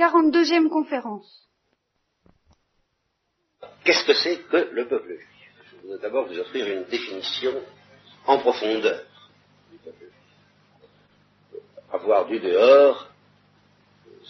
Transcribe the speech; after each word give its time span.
42e 0.00 0.70
conférence. 0.70 1.46
Qu'est-ce 3.84 4.06
que 4.06 4.14
c'est 4.14 4.38
que 4.48 4.70
le 4.72 4.88
peuple 4.88 5.08
juif? 5.08 5.28
Je 5.70 5.76
voudrais 5.82 5.98
d'abord 5.98 6.26
vous 6.26 6.38
offrir 6.38 6.66
une 6.66 6.84
définition 6.84 7.52
en 8.26 8.38
profondeur 8.38 9.04
du 9.70 9.76
peuple 9.76 10.04
juif. 10.04 11.62
Avoir 11.92 12.26
du 12.26 12.40
dehors, 12.40 13.10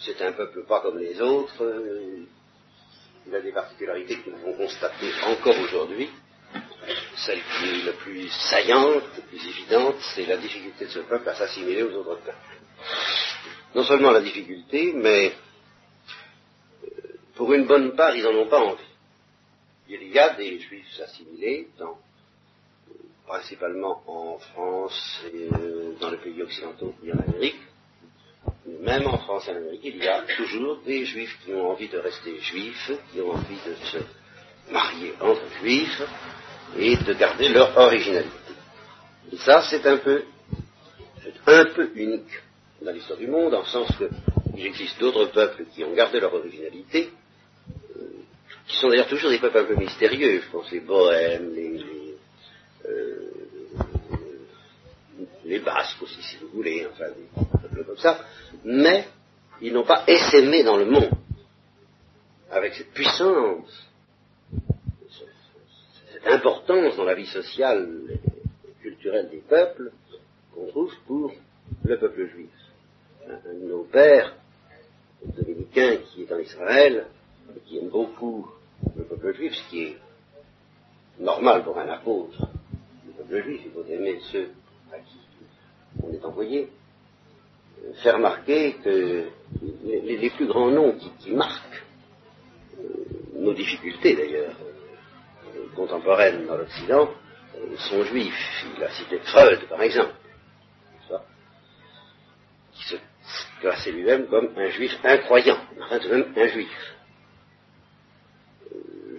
c'est 0.03 0.21
un 0.21 0.33
peuple 0.33 0.65
pas 0.65 0.81
comme 0.81 0.97
les 0.97 1.21
autres, 1.21 1.63
il 3.25 3.33
a 3.33 3.39
des 3.39 3.53
particularités 3.53 4.17
que 4.17 4.29
nous 4.29 4.39
pouvons 4.39 4.57
constater 4.57 5.09
encore 5.25 5.57
aujourd'hui. 5.57 6.09
Celle 7.15 7.39
qui 7.39 7.69
est 7.69 7.85
la 7.85 7.93
plus 7.93 8.27
saillante, 8.49 9.03
la 9.15 9.23
plus 9.23 9.47
évidente, 9.47 9.95
c'est 10.15 10.25
la 10.25 10.35
difficulté 10.35 10.85
de 10.85 10.89
ce 10.89 10.99
peuple 10.99 11.29
à 11.29 11.35
s'assimiler 11.35 11.83
aux 11.83 11.93
autres 11.93 12.19
peuples. 12.19 12.35
Non 13.73 13.85
seulement 13.85 14.11
la 14.11 14.21
difficulté, 14.21 14.91
mais 14.93 15.31
pour 17.41 17.53
une 17.53 17.65
bonne 17.65 17.95
part, 17.95 18.15
ils 18.15 18.21
n'en 18.21 18.35
ont 18.35 18.47
pas 18.47 18.59
envie. 18.59 18.83
Il 19.89 20.13
y 20.13 20.19
a 20.19 20.35
des 20.35 20.59
juifs 20.59 21.01
assimilés, 21.03 21.69
principalement 23.25 24.03
en 24.05 24.37
France 24.37 25.23
et 25.33 25.47
euh, 25.51 25.95
dans 25.99 26.11
les 26.11 26.17
pays 26.17 26.39
occidentaux 26.43 26.93
et 27.03 27.11
en 27.11 27.17
Amérique. 27.17 27.59
Même 28.81 29.07
en 29.07 29.17
France 29.17 29.47
et 29.47 29.53
en 29.53 29.55
Amérique, 29.55 29.81
il 29.85 29.97
y 29.97 30.07
a 30.07 30.21
toujours 30.37 30.81
des 30.85 31.03
juifs 31.03 31.35
qui 31.43 31.51
ont 31.53 31.71
envie 31.71 31.89
de 31.89 31.97
rester 31.97 32.39
juifs, 32.41 32.91
qui 33.11 33.21
ont 33.21 33.31
envie 33.31 33.57
de 33.65 33.73
se 33.85 33.97
marier 34.71 35.13
entre 35.19 35.41
juifs 35.63 36.03
et 36.77 36.95
de 36.95 37.13
garder 37.13 37.49
leur 37.49 37.75
originalité. 37.75 38.53
Et 39.31 39.37
ça, 39.37 39.63
c'est 39.63 39.83
un 39.87 39.97
peu, 39.97 40.25
un 41.47 41.65
peu 41.65 41.89
unique 41.95 42.39
dans 42.83 42.91
l'histoire 42.91 43.17
du 43.17 43.25
monde, 43.25 43.55
en 43.55 43.65
sens 43.65 43.89
qu'il 43.97 44.63
existe 44.63 44.99
d'autres 44.99 45.31
peuples 45.31 45.65
qui 45.73 45.83
ont 45.83 45.95
gardé 45.95 46.19
leur 46.19 46.35
originalité, 46.35 47.09
qui 48.71 48.77
sont 48.77 48.87
d'ailleurs 48.87 49.07
toujours 49.07 49.29
des 49.29 49.39
peuples 49.39 49.57
un 49.57 49.65
peu 49.65 49.75
mystérieux, 49.75 50.41
je 50.41 50.49
pense 50.49 50.71
les 50.71 50.79
bohèmes, 50.79 51.53
euh, 52.85 53.31
les 55.43 55.59
basques 55.59 56.01
aussi, 56.01 56.21
si 56.23 56.37
vous 56.37 56.47
voulez, 56.53 56.87
enfin, 56.89 57.09
des 57.09 57.59
peuples 57.61 57.83
comme 57.83 57.97
ça, 57.97 58.25
mais 58.63 59.07
ils 59.61 59.73
n'ont 59.73 59.83
pas 59.83 60.05
essaimé 60.07 60.63
dans 60.63 60.77
le 60.77 60.85
monde 60.85 61.11
avec 62.49 62.73
cette 62.75 62.91
puissance, 62.93 63.89
cette 66.13 66.27
importance 66.27 66.95
dans 66.95 67.03
la 67.03 67.15
vie 67.15 67.27
sociale 67.27 67.89
et 68.13 68.81
culturelle 68.81 69.29
des 69.29 69.41
peuples 69.49 69.91
qu'on 70.55 70.67
trouve 70.67 70.93
pour 71.07 71.33
le 71.83 71.99
peuple 71.99 72.27
juif. 72.27 72.49
Un 73.27 73.53
de 73.53 73.67
nos 73.67 73.83
pères 73.83 74.33
dominicains 75.25 75.97
qui 75.97 76.23
est 76.23 76.33
en 76.33 76.39
Israël, 76.39 77.07
qui 77.65 77.77
aime 77.77 77.89
beaucoup 77.89 78.49
le 78.95 79.03
peuple 79.03 79.33
juif, 79.35 79.53
ce 79.53 79.69
qui 79.69 79.83
est 79.83 79.97
normal 81.19 81.63
pour 81.63 81.77
un 81.77 81.87
apôtre 81.89 82.47
du 83.05 83.11
peuple 83.11 83.43
juif, 83.43 83.61
il 83.65 83.71
faut 83.71 83.85
aimer 83.87 84.19
ceux 84.31 84.49
à 84.91 84.99
qui 84.99 85.17
on 86.01 86.13
est 86.13 86.23
envoyé, 86.23 86.69
faire 88.01 88.15
remarquer 88.15 88.73
que 88.83 89.27
les, 89.83 90.29
plus 90.31 90.47
grands 90.47 90.69
noms 90.71 90.95
qui, 91.19 91.31
marquent 91.31 91.83
euh, 92.79 92.83
nos 93.35 93.53
difficultés 93.53 94.15
d'ailleurs 94.15 94.55
euh, 95.55 95.65
contemporaines 95.75 96.45
dans 96.45 96.57
l'Occident 96.57 97.09
euh, 97.57 97.77
sont 97.77 98.03
juifs. 98.05 98.65
Il 98.77 98.83
a 98.83 98.89
cité 98.91 99.19
Freud 99.19 99.59
par 99.67 99.81
exemple, 99.81 100.13
qui 102.73 102.83
se 102.85 102.95
classé 103.59 103.91
lui-même 103.91 104.27
comme 104.27 104.49
un 104.57 104.69
juif 104.69 104.97
incroyant, 105.03 105.59
enfin 105.81 105.99
de 105.99 106.07
même 106.07 106.33
un 106.35 106.47
juif. 106.47 106.95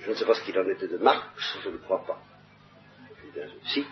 Je 0.05 0.11
ne 0.11 0.14
sais 0.14 0.25
pas 0.25 0.34
ce 0.34 0.45
qu'il 0.45 0.58
en 0.58 0.69
était 0.69 0.89
de 0.89 0.98
Marx, 0.98 1.58
je 1.62 1.70
ne 1.70 1.77
crois 1.78 2.05
pas. 2.05 2.19
Si. 3.67 3.84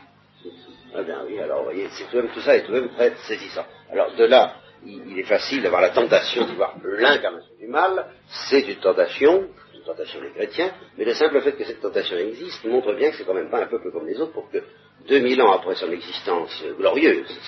Ah 0.95 1.03
bien 1.03 1.23
oui, 1.27 1.39
alors 1.39 1.59
vous 1.59 1.65
voyez, 1.65 1.89
c'est 1.91 2.11
tout, 2.11 2.27
tout 2.35 2.41
ça 2.41 2.57
est 2.57 2.65
tout 2.65 2.73
de 2.73 2.81
même 2.81 2.91
très 2.91 3.15
saisissant. 3.29 3.65
Alors 3.91 4.15
de 4.15 4.25
là, 4.25 4.57
il, 4.85 5.19
est 5.19 5.25
facile 5.25 5.63
d'avoir 5.63 5.83
la 5.83 5.91
tentation 5.91 6.47
d'y 6.47 6.55
voir 6.55 6.77
l'incarnation 6.83 7.55
du 7.59 7.69
mal, 7.69 8.07
c'est 8.49 8.63
une 8.63 8.81
tentation, 8.81 9.49
une 9.75 9.83
tentation 9.83 10.21
des 10.21 10.31
chrétiens, 10.31 10.73
mais 10.97 11.05
le 11.05 11.15
simple 11.15 11.41
fait 11.43 11.53
que 11.53 11.65
cette 11.65 11.81
tentation 11.81 12.17
existe 12.17 12.65
montre 12.65 12.95
bien 12.95 13.11
que 13.11 13.17
c'est 13.17 13.25
quand 13.25 13.35
même 13.35 13.51
pas 13.51 13.63
un 13.63 13.67
peuple 13.67 13.93
comme 13.93 14.07
les 14.07 14.21
autres 14.21 14.33
pour 14.33 14.51
que 14.51 14.63
2000 15.09 15.43
ans 15.43 15.53
après 15.53 15.75
son 15.77 15.91
existence 15.91 16.65
glorieuse 16.77 17.39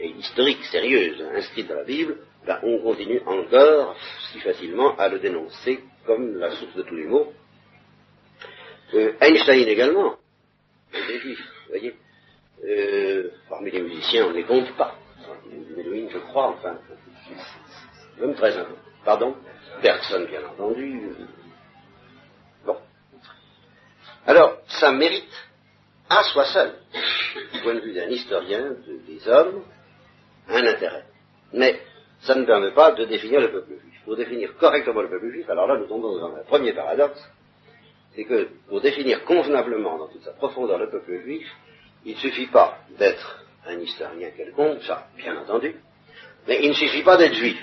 et 0.00 0.08
historique, 0.08 0.64
sérieuse, 0.64 1.22
inscrite 1.34 1.68
dans 1.68 1.74
la 1.74 1.84
Bible, 1.84 2.18
ben, 2.46 2.58
on 2.62 2.78
continue 2.78 3.20
encore 3.26 3.96
si 4.32 4.38
facilement 4.40 4.96
à 4.96 5.08
le 5.08 5.18
dénoncer 5.18 5.80
comme 6.06 6.36
la 6.38 6.50
source 6.52 6.74
de 6.74 6.82
tous 6.82 6.94
les 6.94 7.04
maux. 7.04 7.32
Euh, 8.94 9.12
Einstein 9.20 9.68
également, 9.68 10.16
des 10.92 11.18
juifs, 11.18 11.46
vous 11.66 11.68
voyez. 11.68 11.94
Euh, 12.64 13.30
parmi 13.48 13.70
les 13.70 13.82
musiciens, 13.82 14.26
on 14.26 14.30
ne 14.30 14.34
les 14.34 14.44
compte 14.44 14.74
pas. 14.76 14.94
Méloïne, 15.76 16.08
je 16.10 16.18
crois, 16.18 16.48
enfin, 16.48 16.78
même 18.18 18.34
très 18.34 18.56
important. 18.56 18.82
Pardon 19.04 19.36
Bergson, 19.82 20.26
bien 20.28 20.44
entendu. 20.46 21.00
Bon. 22.64 22.76
Alors, 24.26 24.58
ça 24.66 24.92
mérite, 24.92 25.32
à 26.08 26.24
soi 26.24 26.46
seul, 26.46 26.74
du 27.52 27.60
point 27.60 27.74
de 27.74 27.80
vue 27.80 27.94
d'un 27.94 28.08
historien 28.08 28.74
des 29.06 29.28
hommes, 29.28 29.64
un 30.48 30.66
intérêt. 30.66 31.04
Mais 31.52 31.80
ça 32.22 32.34
ne 32.34 32.44
permet 32.44 32.72
pas 32.72 32.92
de 32.92 33.04
définir 33.04 33.40
le 33.40 33.52
peuple 33.52 33.78
juif. 33.80 34.00
Pour 34.04 34.16
définir 34.16 34.56
correctement 34.56 35.02
le 35.02 35.10
peuple 35.10 35.30
juif, 35.30 35.48
alors 35.48 35.66
là 35.66 35.76
nous 35.76 35.86
tombons 35.86 36.18
dans 36.18 36.34
un 36.34 36.42
premier 36.44 36.72
paradoxe, 36.72 37.20
c'est 38.18 38.24
que 38.24 38.48
pour 38.68 38.80
définir 38.80 39.24
convenablement 39.24 39.96
dans 39.96 40.08
toute 40.08 40.24
sa 40.24 40.32
profondeur 40.32 40.76
le 40.76 40.90
peuple 40.90 41.20
juif, 41.22 41.48
il 42.04 42.14
ne 42.14 42.18
suffit 42.18 42.48
pas 42.48 42.78
d'être 42.98 43.44
un 43.64 43.78
historien 43.78 44.32
quelconque, 44.36 44.82
ça 44.82 45.06
bien 45.16 45.36
entendu, 45.36 45.76
mais 46.48 46.58
il 46.64 46.70
ne 46.70 46.74
suffit 46.74 47.04
pas 47.04 47.16
d'être 47.16 47.34
juif. 47.34 47.62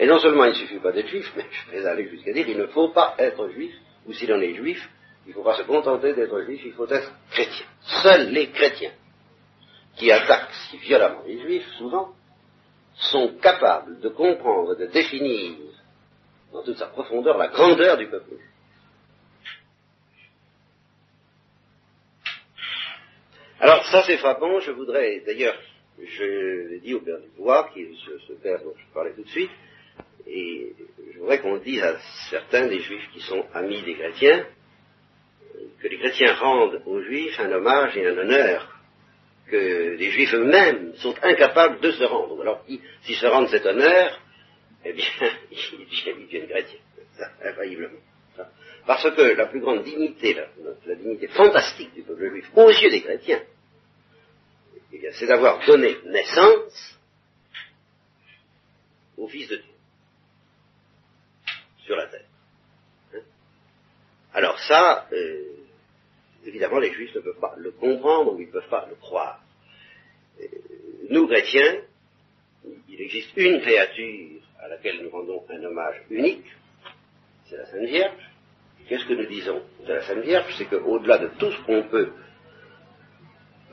Et 0.00 0.06
non 0.08 0.18
seulement 0.18 0.44
il 0.46 0.54
ne 0.54 0.56
suffit 0.56 0.80
pas 0.80 0.90
d'être 0.90 1.06
juif, 1.06 1.32
mais 1.36 1.46
je 1.48 1.70
vais 1.70 1.86
aller 1.86 2.08
jusqu'à 2.08 2.32
dire 2.32 2.48
il 2.48 2.58
ne 2.58 2.66
faut 2.66 2.88
pas 2.88 3.14
être 3.18 3.48
juif, 3.50 3.72
ou 4.06 4.12
si 4.12 4.26
l'on 4.26 4.40
est 4.40 4.54
juif, 4.54 4.90
il 5.26 5.28
ne 5.28 5.34
faut 5.34 5.44
pas 5.44 5.54
se 5.54 5.62
contenter 5.62 6.14
d'être 6.14 6.42
juif, 6.42 6.60
il 6.64 6.72
faut 6.72 6.88
être 6.88 7.12
chrétien. 7.30 7.66
Seuls 8.02 8.30
les 8.30 8.48
chrétiens 8.48 8.94
qui 9.94 10.10
attaquent 10.10 10.52
si 10.68 10.78
violemment 10.78 11.22
les 11.28 11.38
juifs, 11.38 11.68
souvent, 11.78 12.08
sont 12.96 13.36
capables 13.40 14.00
de 14.00 14.08
comprendre, 14.08 14.74
de 14.74 14.86
définir 14.86 15.54
dans 16.52 16.64
toute 16.64 16.76
sa 16.76 16.86
profondeur 16.86 17.38
la 17.38 17.46
grandeur 17.46 17.96
du 17.96 18.08
peuple 18.08 18.34
Alors 23.60 23.84
ça 23.86 24.04
c'est 24.06 24.18
frappant, 24.18 24.60
je 24.60 24.70
voudrais 24.70 25.20
d'ailleurs, 25.26 25.58
je 26.00 26.68
l'ai 26.68 26.78
dit 26.78 26.94
au 26.94 27.00
père 27.00 27.18
Dubois, 27.18 27.70
qui 27.74 27.82
est 27.82 27.90
ce, 28.26 28.32
père 28.34 28.62
dont 28.62 28.74
je 28.76 28.94
parlais 28.94 29.12
tout 29.14 29.24
de 29.24 29.28
suite, 29.28 29.50
et 30.28 30.74
je 31.12 31.18
voudrais 31.18 31.40
qu'on 31.40 31.56
dise 31.56 31.82
à 31.82 31.98
certains 32.30 32.68
des 32.68 32.78
juifs 32.78 33.08
qui 33.12 33.20
sont 33.20 33.44
amis 33.54 33.82
des 33.82 33.94
chrétiens, 33.94 34.46
que 35.80 35.88
les 35.88 35.98
chrétiens 35.98 36.34
rendent 36.34 36.82
aux 36.86 37.02
juifs 37.02 37.38
un 37.40 37.50
hommage 37.50 37.96
et 37.96 38.06
un 38.06 38.16
honneur 38.16 38.78
que 39.50 39.96
les 39.96 40.10
juifs 40.10 40.34
eux-mêmes 40.34 40.94
sont 40.96 41.14
incapables 41.22 41.80
de 41.80 41.90
se 41.90 42.04
rendre. 42.04 42.40
Alors, 42.42 42.64
s'ils 43.02 43.16
se 43.16 43.26
rendent 43.26 43.48
cet 43.48 43.66
honneur, 43.66 44.20
eh 44.84 44.92
bien, 44.92 45.06
ils 45.50 46.14
deviennent 46.22 46.48
chrétiens, 46.48 46.78
infailliblement. 47.42 47.98
Parce 48.88 49.02
que 49.02 49.20
la 49.36 49.44
plus 49.48 49.60
grande 49.60 49.84
dignité, 49.84 50.32
la, 50.32 50.94
dignité 50.94 51.28
fantastique 51.28 51.92
du 51.92 52.00
peuple 52.04 52.30
juif, 52.30 52.50
aux 52.56 52.70
yeux 52.70 52.88
des 52.88 53.02
chrétiens, 53.02 53.42
eh 54.90 55.12
c'est 55.12 55.26
d'avoir 55.26 55.62
donné 55.66 55.98
naissance 56.06 56.98
au 59.18 59.28
Fils 59.28 59.46
de 59.50 59.56
Dieu 59.56 59.74
sur 61.84 61.96
la 61.96 62.06
terre. 62.06 62.24
Hein? 63.14 63.18
Alors 64.32 64.58
ça, 64.60 65.06
euh, 65.12 65.66
évidemment, 66.46 66.78
les 66.78 66.94
juifs 66.94 67.14
ne 67.14 67.20
peuvent 67.20 67.40
pas 67.40 67.56
le 67.58 67.72
comprendre 67.72 68.32
ou 68.32 68.40
ils 68.40 68.46
ne 68.46 68.52
peuvent 68.52 68.70
pas 68.70 68.86
le 68.88 68.94
croire. 68.94 69.42
Euh, 70.40 70.46
nous, 71.10 71.26
chrétiens, 71.26 71.82
il 72.88 73.02
existe 73.02 73.36
une 73.36 73.60
créature 73.60 74.40
à 74.58 74.68
laquelle 74.68 75.02
nous 75.02 75.10
rendons 75.10 75.44
un 75.50 75.62
hommage 75.62 76.00
unique, 76.08 76.46
c'est 77.50 77.58
la 77.58 77.66
Sainte 77.66 77.84
Vierge. 77.84 78.28
Qu'est-ce 78.88 79.04
que 79.04 79.14
nous 79.14 79.26
disons 79.26 79.60
de 79.86 79.92
la 79.92 80.02
Sainte 80.02 80.24
Vierge? 80.24 80.54
C'est 80.56 80.64
qu'au-delà 80.64 81.18
de 81.18 81.30
tout 81.38 81.50
ce 81.50 81.60
qu'on 81.62 81.82
peut 81.88 82.10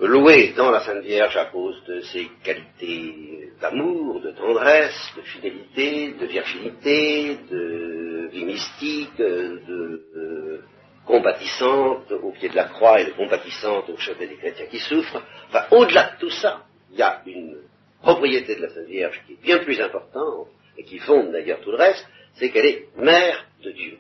louer 0.02 0.54
dans 0.58 0.72
la 0.72 0.82
Sainte 0.82 1.04
Vierge 1.04 1.38
à 1.38 1.46
cause 1.46 1.82
de 1.86 2.02
ses 2.02 2.30
qualités 2.44 3.50
d'amour, 3.62 4.20
de 4.22 4.32
tendresse, 4.32 5.14
de 5.16 5.22
fidélité, 5.22 6.14
de 6.20 6.26
virginité, 6.26 7.38
de 7.50 8.28
vie 8.32 8.46
mystique, 8.46 9.16
de, 9.18 10.62
compatissante 11.06 12.12
au 12.12 12.32
pied 12.32 12.50
de 12.50 12.56
la 12.56 12.66
croix 12.66 13.00
et 13.00 13.06
de 13.06 13.12
compatissante 13.12 13.88
au 13.90 13.98
chevet 13.98 14.28
des 14.28 14.38
chrétiens 14.38 14.66
qui 14.66 14.80
souffrent. 14.80 15.22
Enfin, 15.50 15.66
au-delà 15.72 16.16
de 16.16 16.20
tout 16.20 16.32
ça, 16.32 16.64
il 16.92 16.98
y 16.98 17.04
a 17.04 17.22
une 17.28 17.58
propriété 18.02 18.56
de 18.56 18.64
la 18.64 18.70
Sainte 18.70 18.88
Vierge 18.88 19.22
qui 19.28 19.34
est 19.34 19.42
bien 19.42 19.60
plus 19.60 19.80
importante, 19.80 20.48
et 20.78 20.84
qui 20.84 21.00
fonde 21.00 21.32
d'ailleurs 21.32 21.62
tout 21.62 21.72
le 21.72 21.78
reste, 21.78 22.06
c'est 22.34 22.50
qu'elle 22.50 22.66
est 22.66 22.88
mère 22.98 23.46
de 23.64 23.72
Dieu. 23.72 23.98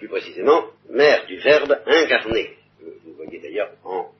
Plus 0.00 0.08
précisément, 0.08 0.64
mère 0.88 1.26
du 1.26 1.36
Verbe 1.40 1.76
incarné. 1.84 2.56
Vous 3.04 3.12
voyez 3.16 3.38
d'ailleurs 3.38 3.72
en, 3.84 4.10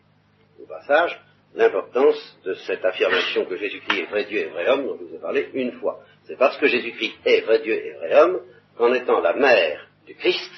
au 0.60 0.66
passage 0.66 1.18
l'importance 1.54 2.38
de 2.44 2.52
cette 2.52 2.84
affirmation 2.84 3.46
que 3.46 3.56
Jésus-Christ 3.56 4.02
est 4.02 4.10
vrai 4.10 4.24
Dieu 4.26 4.40
et 4.40 4.48
vrai 4.50 4.68
homme 4.68 4.86
dont 4.86 4.98
je 5.00 5.04
vous 5.04 5.14
ai 5.14 5.18
parlé 5.18 5.48
une 5.54 5.72
fois. 5.80 6.04
C'est 6.24 6.36
parce 6.36 6.58
que 6.58 6.66
Jésus-Christ 6.66 7.14
est 7.24 7.40
vrai 7.46 7.60
Dieu 7.60 7.72
et 7.72 7.92
vrai 7.94 8.14
homme 8.14 8.42
qu'en 8.76 8.92
étant 8.92 9.20
la 9.20 9.32
mère 9.32 9.88
du 10.06 10.14
Christ, 10.16 10.52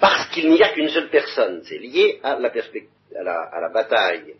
parce 0.00 0.28
qu'il 0.34 0.50
n'y 0.50 0.62
a 0.62 0.74
qu'une 0.74 0.90
seule 0.90 1.08
personne, 1.08 1.62
c'est 1.64 1.78
lié 1.78 2.20
à 2.22 2.38
la, 2.38 3.70
bataille 3.70 4.34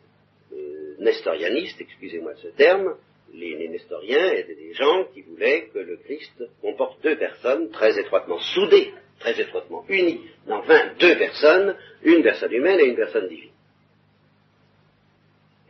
euh, 0.53 0.97
nestorianiste, 0.99 1.81
excusez-moi 1.81 2.35
ce 2.43 2.49
terme, 2.49 2.97
les, 3.33 3.67
nestoriens 3.71 4.31
étaient 4.33 4.57
des 4.57 4.75
gens 4.75 5.05
qui 5.15 5.23
voulaient 5.23 5.69
que 5.73 5.79
le 5.79 5.97
Christ 6.05 6.45
comporte 6.61 7.03
deux 7.03 7.17
personnes 7.17 7.71
très 7.71 7.99
étroitement 7.99 8.39
soudées, 8.39 8.93
très 9.19 9.41
étroitement 9.41 9.85
unies, 9.89 10.21
enfin 10.49 10.93
deux 10.99 11.17
personnes, 11.17 11.77
une 12.03 12.23
personne 12.23 12.53
humaine 12.53 12.81
et 12.81 12.87
une 12.87 12.97
personne 12.97 13.29
divine. 13.29 13.51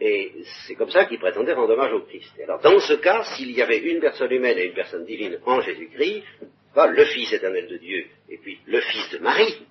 Et 0.00 0.32
c'est 0.66 0.74
comme 0.74 0.90
ça 0.90 1.06
qu'ils 1.06 1.18
prétendaient 1.18 1.54
rendre 1.54 1.72
hommage 1.72 1.92
au 1.92 2.02
Christ. 2.02 2.30
alors, 2.44 2.60
dans 2.60 2.78
ce 2.80 2.94
cas, 2.94 3.24
s'il 3.34 3.52
y 3.52 3.62
avait 3.62 3.78
une 3.78 4.00
personne 4.00 4.30
humaine 4.30 4.58
et 4.58 4.66
une 4.66 4.74
personne 4.74 5.06
divine 5.06 5.38
en 5.46 5.60
Jésus-Christ, 5.60 6.22
le 6.84 7.04
Fils 7.06 7.32
éternel 7.32 7.66
de 7.68 7.78
Dieu 7.78 8.06
et 8.28 8.36
puis 8.36 8.60
le 8.66 8.80
Fils 8.80 9.10
de 9.10 9.18
Marie, 9.18 9.66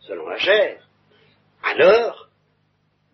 selon 0.00 0.28
la 0.28 0.36
chair, 0.36 0.86
alors 1.62 2.28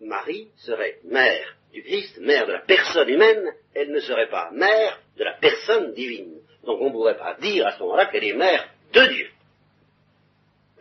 Marie 0.01 0.49
serait 0.57 0.99
mère 1.05 1.55
du 1.71 1.81
Christ, 1.83 2.19
mère 2.19 2.45
de 2.45 2.53
la 2.53 2.59
personne 2.59 3.09
humaine, 3.09 3.53
elle 3.73 3.91
ne 3.91 3.99
serait 3.99 4.29
pas 4.29 4.51
mère 4.51 4.99
de 5.17 5.23
la 5.23 5.33
personne 5.33 5.93
divine. 5.93 6.39
Donc 6.65 6.81
on 6.81 6.87
ne 6.87 6.91
pourrait 6.91 7.17
pas 7.17 7.35
dire 7.35 7.67
à 7.67 7.71
ce 7.71 7.79
moment-là 7.79 8.07
qu'elle 8.07 8.23
est 8.23 8.33
mère 8.33 8.67
de 8.93 9.05
Dieu. 9.07 9.27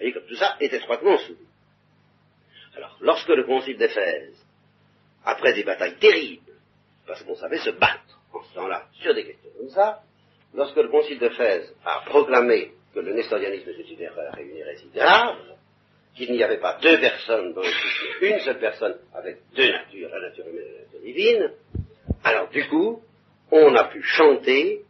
Voyez, 0.04 0.12
comme 0.12 0.26
tout 0.28 0.36
ça 0.36 0.56
est 0.60 0.72
étroitement 0.72 1.16
soudé. 1.16 1.40
Alors, 2.76 2.96
lorsque 3.00 3.28
le 3.28 3.44
concile 3.44 3.78
d'Éphèse 3.78 4.36
après 5.24 5.54
des 5.54 5.64
batailles 5.64 5.96
terribles, 5.96 6.52
parce 7.06 7.22
qu'on 7.22 7.36
savait 7.36 7.58
se 7.58 7.70
battre 7.70 8.20
en 8.34 8.42
ce 8.42 8.54
temps-là 8.54 8.86
sur 9.00 9.14
des 9.14 9.24
questions 9.24 9.50
comme 9.58 9.70
ça, 9.70 10.02
lorsque 10.52 10.76
le 10.76 10.88
concile 10.88 11.18
Fès 11.30 11.72
a 11.86 12.02
proclamé 12.04 12.72
que 12.94 13.00
le 13.00 13.14
nestorianisme 13.14 13.70
était 13.70 13.94
une 13.94 14.00
erreur 14.02 14.38
et 14.38 14.42
une 14.42 14.56
hérésie 14.56 14.90
grave, 14.94 15.38
qu'il 16.14 16.32
n'y 16.32 16.42
avait 16.42 16.60
pas 16.60 16.78
deux 16.82 17.00
personnes 17.00 17.54
dans 17.54 17.62
le 17.62 17.68
Christ, 17.68 18.20
une 18.20 18.38
seule 18.40 18.58
personne 18.58 18.98
avec 19.14 19.38
deux 19.56 19.70
natures, 19.70 20.10
la 20.10 20.20
nature 20.20 20.46
humaine 20.46 20.64
et 20.64 20.72
la 20.72 20.80
nature 20.84 21.00
divine, 21.00 21.50
alors 22.22 22.50
du 22.50 22.68
coup, 22.68 23.02
on 23.50 23.74
a 23.74 23.84
pu 23.84 24.02
chanter 24.02 24.82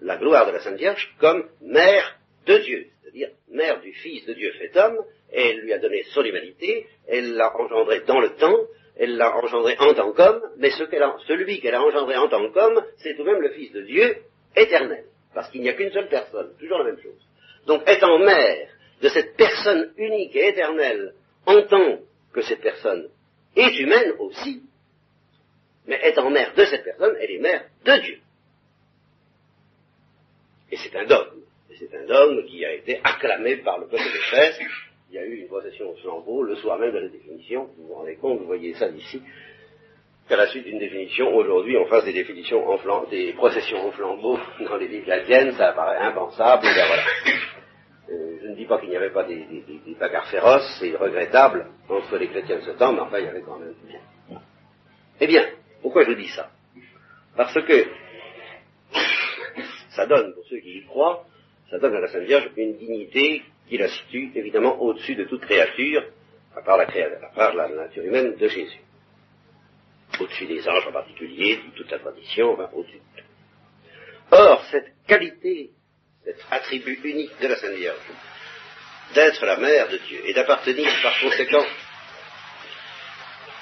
la 0.00 0.16
gloire 0.16 0.46
de 0.46 0.52
la 0.52 0.60
Sainte 0.60 0.78
Vierge 0.78 1.12
comme 1.18 1.48
mère 1.60 2.16
de 2.46 2.58
Dieu, 2.58 2.86
c'est-à-dire 3.10 3.30
mère 3.50 3.80
du 3.80 3.92
Fils 3.92 4.24
de 4.26 4.34
Dieu 4.34 4.52
fait 4.52 4.76
homme, 4.76 4.98
elle 5.32 5.60
lui 5.60 5.72
a 5.72 5.78
donné 5.78 6.02
son 6.12 6.22
humanité, 6.22 6.86
elle 7.08 7.34
l'a 7.34 7.54
engendré 7.56 8.00
dans 8.00 8.20
le 8.20 8.36
temps, 8.36 8.56
elle 8.96 9.16
l'a 9.16 9.36
engendré 9.36 9.76
en 9.78 9.94
tant 9.94 10.12
qu'homme, 10.12 10.42
mais 10.58 10.70
celui 10.70 11.60
qu'elle 11.60 11.74
a 11.74 11.82
engendré 11.82 12.16
en 12.16 12.28
tant 12.28 12.50
qu'homme, 12.50 12.84
c'est 12.98 13.16
tout 13.16 13.24
de 13.24 13.30
même 13.30 13.40
le 13.40 13.50
Fils 13.50 13.72
de 13.72 13.82
Dieu 13.82 14.16
éternel, 14.56 15.04
parce 15.34 15.50
qu'il 15.50 15.62
n'y 15.62 15.68
a 15.68 15.74
qu'une 15.74 15.92
seule 15.92 16.08
personne, 16.08 16.54
toujours 16.58 16.78
la 16.78 16.84
même 16.84 17.00
chose. 17.02 17.26
Donc 17.66 17.82
étant 17.88 18.18
mère 18.18 18.68
de 19.02 19.08
cette 19.08 19.36
personne 19.36 19.92
unique 19.96 20.36
et 20.36 20.48
éternelle, 20.48 21.14
en 21.46 21.62
tant 21.62 21.98
que 22.32 22.42
cette 22.42 22.60
personne 22.60 23.08
est 23.56 23.78
humaine 23.78 24.14
aussi, 24.18 24.62
mais 25.86 26.00
étant 26.04 26.30
mère 26.30 26.54
de 26.54 26.64
cette 26.64 26.84
personne, 26.84 27.16
elle 27.20 27.30
est 27.30 27.38
mère 27.38 27.64
de 27.84 28.02
Dieu. 28.02 28.18
Et 30.70 30.76
c'est 30.76 30.94
un 30.94 31.06
dogme. 31.06 31.40
C'est 31.80 31.96
un 31.96 32.04
dogme 32.04 32.44
qui 32.44 32.62
a 32.62 32.74
été 32.74 33.00
acclamé 33.02 33.56
par 33.56 33.78
le 33.78 33.86
peuple 33.86 34.04
de 34.04 34.36
Fès 34.36 34.60
il 35.10 35.16
y 35.16 35.18
a 35.18 35.24
eu 35.24 35.40
une 35.40 35.48
procession 35.48 35.90
au 35.90 35.94
flambeau 35.96 36.42
le 36.42 36.54
soir 36.56 36.78
même 36.78 36.92
de 36.92 36.98
la 36.98 37.08
définition. 37.08 37.68
Vous 37.76 37.88
vous 37.88 37.94
rendez 37.94 38.16
compte, 38.16 38.38
vous 38.38 38.46
voyez 38.46 38.74
ça 38.74 38.88
d'ici, 38.90 39.20
qu'à 40.28 40.36
la 40.36 40.46
suite 40.48 40.64
d'une 40.64 40.78
définition, 40.78 41.34
aujourd'hui, 41.34 41.76
on 41.78 41.86
fasse 41.86 42.04
des 42.04 42.12
définitions 42.12 42.68
en 42.68 42.78
flambeau, 42.78 43.06
des 43.10 43.32
processions 43.32 43.88
au 43.88 43.92
flambeau 43.92 44.38
dans 44.60 44.76
les 44.76 44.86
villes 44.86 45.02
chrétiennes, 45.02 45.52
ça 45.52 45.72
paraît 45.72 45.98
impensable. 45.98 46.62
Ben. 46.62 47.34
Euh, 48.10 48.38
je 48.42 48.48
ne 48.48 48.54
dis 48.54 48.66
pas 48.66 48.78
qu'il 48.78 48.90
n'y 48.90 48.96
avait 48.96 49.10
pas 49.10 49.24
des, 49.24 49.64
bagarres 49.98 50.28
féroces 50.28 50.80
et 50.82 50.94
regrettables 50.94 51.66
entre 51.88 52.16
les 52.16 52.28
chrétiens 52.28 52.58
de 52.58 52.62
ce 52.62 52.72
temps, 52.72 52.92
mais 52.92 53.00
enfin, 53.00 53.18
il 53.18 53.24
y 53.24 53.28
avait 53.28 53.42
quand 53.42 53.58
même. 53.58 53.74
Eh 55.20 55.26
bien, 55.26 55.44
pourquoi 55.82 56.04
je 56.04 56.12
dis 56.12 56.28
ça? 56.28 56.50
Parce 57.36 57.54
que 57.54 57.86
ça 59.90 60.06
donne, 60.06 60.34
pour 60.34 60.44
ceux 60.44 60.58
qui 60.58 60.78
y 60.78 60.84
croient, 60.84 61.24
ça 61.70 61.78
donne 61.78 61.94
à 61.94 62.00
la 62.00 62.08
Sainte 62.08 62.24
Vierge 62.24 62.50
une 62.56 62.76
dignité 62.76 63.42
qui 63.68 63.78
la 63.78 63.88
situe 63.88 64.32
évidemment 64.34 64.80
au-dessus 64.82 65.14
de 65.14 65.24
toute 65.24 65.42
créature, 65.42 66.04
à 66.56 66.62
part 66.62 66.76
la, 66.76 66.84
à 66.84 67.34
part 67.34 67.54
la 67.54 67.68
nature 67.68 68.04
humaine 68.04 68.34
de 68.36 68.48
Jésus. 68.48 68.80
Au-dessus 70.18 70.46
des 70.46 70.68
anges 70.68 70.86
en 70.88 70.92
particulier, 70.92 71.56
de 71.56 71.76
toute 71.76 71.90
la 71.90 72.00
tradition, 72.00 72.52
enfin, 72.52 72.68
au-dessus 72.72 72.96
de 72.96 73.20
tout. 73.20 73.26
Or, 74.32 74.64
cette 74.70 74.92
qualité, 75.06 75.70
cet 76.24 76.44
attribut 76.50 77.00
unique 77.04 77.40
de 77.40 77.46
la 77.46 77.56
Sainte 77.56 77.76
Vierge, 77.76 77.98
d'être 79.14 79.44
la 79.46 79.56
mère 79.56 79.88
de 79.88 79.98
Dieu 79.98 80.20
et 80.26 80.32
d'appartenir 80.32 80.88
par 81.02 81.20
conséquent, 81.20 81.64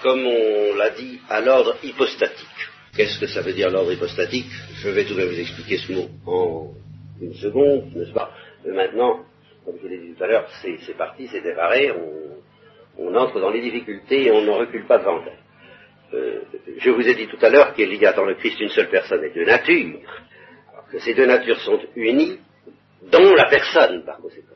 comme 0.02 0.26
on 0.26 0.74
l'a 0.76 0.90
dit, 0.90 1.20
à 1.28 1.40
l'ordre 1.42 1.76
hypostatique. 1.82 2.46
Qu'est-ce 2.96 3.20
que 3.20 3.26
ça 3.26 3.42
veut 3.42 3.52
dire 3.52 3.70
l'ordre 3.70 3.92
hypostatique? 3.92 4.50
Je 4.76 4.88
vais 4.88 5.04
tout 5.04 5.14
de 5.14 5.18
même 5.18 5.28
vous 5.28 5.40
expliquer 5.40 5.76
ce 5.78 5.92
mot 5.92 6.08
en 6.26 6.74
une 7.20 7.34
seconde, 7.34 7.94
n'est-ce 7.94 8.12
pas? 8.12 8.30
Maintenant, 8.66 9.24
comme 9.64 9.76
je 9.82 9.88
l'ai 9.88 9.98
dit 9.98 10.14
tout 10.14 10.24
à 10.24 10.26
l'heure, 10.26 10.48
c'est 10.62 10.96
parti, 10.96 11.28
c'est 11.28 11.40
démarré, 11.40 11.92
on, 12.98 13.14
entre 13.14 13.40
dans 13.40 13.50
les 13.50 13.60
difficultés 13.60 14.26
et 14.26 14.30
on 14.30 14.42
ne 14.42 14.50
recule 14.50 14.86
pas 14.86 14.98
devant 14.98 15.22
elles. 15.24 15.38
Euh, 16.14 16.40
je 16.78 16.90
vous 16.90 17.06
ai 17.06 17.14
dit 17.14 17.26
tout 17.26 17.38
à 17.42 17.50
l'heure 17.50 17.74
qu'il 17.74 17.94
y 17.94 18.06
a 18.06 18.12
dans 18.12 18.24
le 18.24 18.34
Christ 18.34 18.60
une 18.60 18.70
seule 18.70 18.88
personne 18.88 19.22
et 19.24 19.30
deux 19.30 19.44
natures, 19.44 20.00
que 20.90 20.98
ces 21.00 21.14
deux 21.14 21.26
natures 21.26 21.60
sont 21.60 21.80
unies, 21.96 22.38
dont 23.10 23.34
la 23.34 23.46
personne, 23.46 24.04
par 24.04 24.18
conséquent. 24.18 24.54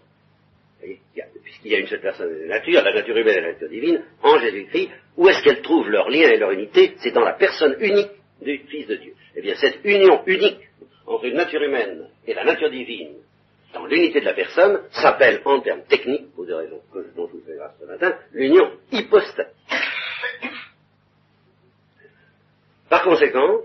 Puisqu'il 1.45 1.73
y 1.73 1.75
a 1.75 1.79
une 1.79 1.87
seule 1.87 2.01
personne 2.01 2.31
et 2.35 2.41
deux 2.41 2.49
natures, 2.49 2.83
la 2.83 2.95
nature 2.95 3.17
humaine 3.17 3.39
et 3.39 3.41
la 3.41 3.53
nature 3.53 3.69
divine, 3.69 4.03
en 4.23 4.39
Jésus-Christ, 4.39 4.91
où 5.17 5.29
est-ce 5.29 5.43
qu'elles 5.43 5.63
trouvent 5.63 5.91
leur 5.91 6.09
lien 6.09 6.31
et 6.31 6.39
leur 6.39 6.53
unité? 6.53 6.95
C'est 6.99 7.13
dans 7.13 7.25
la 7.25 7.35
personne 7.35 7.77
unique 7.81 8.11
du 8.41 8.59
Fils 8.69 8.87
de 8.87 8.97
Dieu. 8.97 9.13
Eh 9.37 9.43
bien, 9.43 9.55
cette 9.57 9.81
union 9.85 10.23
unique 10.27 10.59
entre 11.07 11.25
une 11.25 11.37
nature 11.37 11.63
humaine 11.63 12.09
et 12.27 12.35
la 12.35 12.45
nature 12.45 12.71
divine, 12.71 13.17
dans 13.73 13.87
l'unité 13.87 14.21
de 14.21 14.27
la 14.27 14.35
personne, 14.35 14.83
s'appelle, 14.91 15.41
en 15.45 15.61
termes 15.61 15.85
techniques, 15.85 16.33
pour 16.35 16.47
des 16.47 16.55
raisons 16.55 16.81
dont 17.17 17.27
je 17.27 17.33
vous 17.33 17.43
fais 17.47 17.57
grâce 17.57 17.75
ce 17.81 17.87
matin, 17.87 18.15
l'union 18.33 18.71
hypostatique. 18.91 19.57
Par 22.89 23.05
conséquent, 23.05 23.61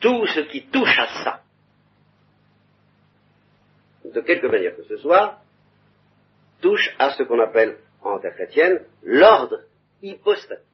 tout 0.00 0.26
ce 0.26 0.40
qui 0.40 0.66
touche 0.66 0.98
à 0.98 1.24
ça, 1.24 1.42
de 4.04 4.20
quelque 4.20 4.46
manière 4.46 4.76
que 4.76 4.84
ce 4.84 4.98
soit, 4.98 5.38
touche 6.60 6.94
à 6.98 7.10
ce 7.10 7.22
qu'on 7.22 7.40
appelle 7.40 7.78
en 8.02 8.18
terre 8.18 8.34
chrétienne 8.34 8.84
l'ordre 9.02 9.60
hypostatique. 10.02 10.64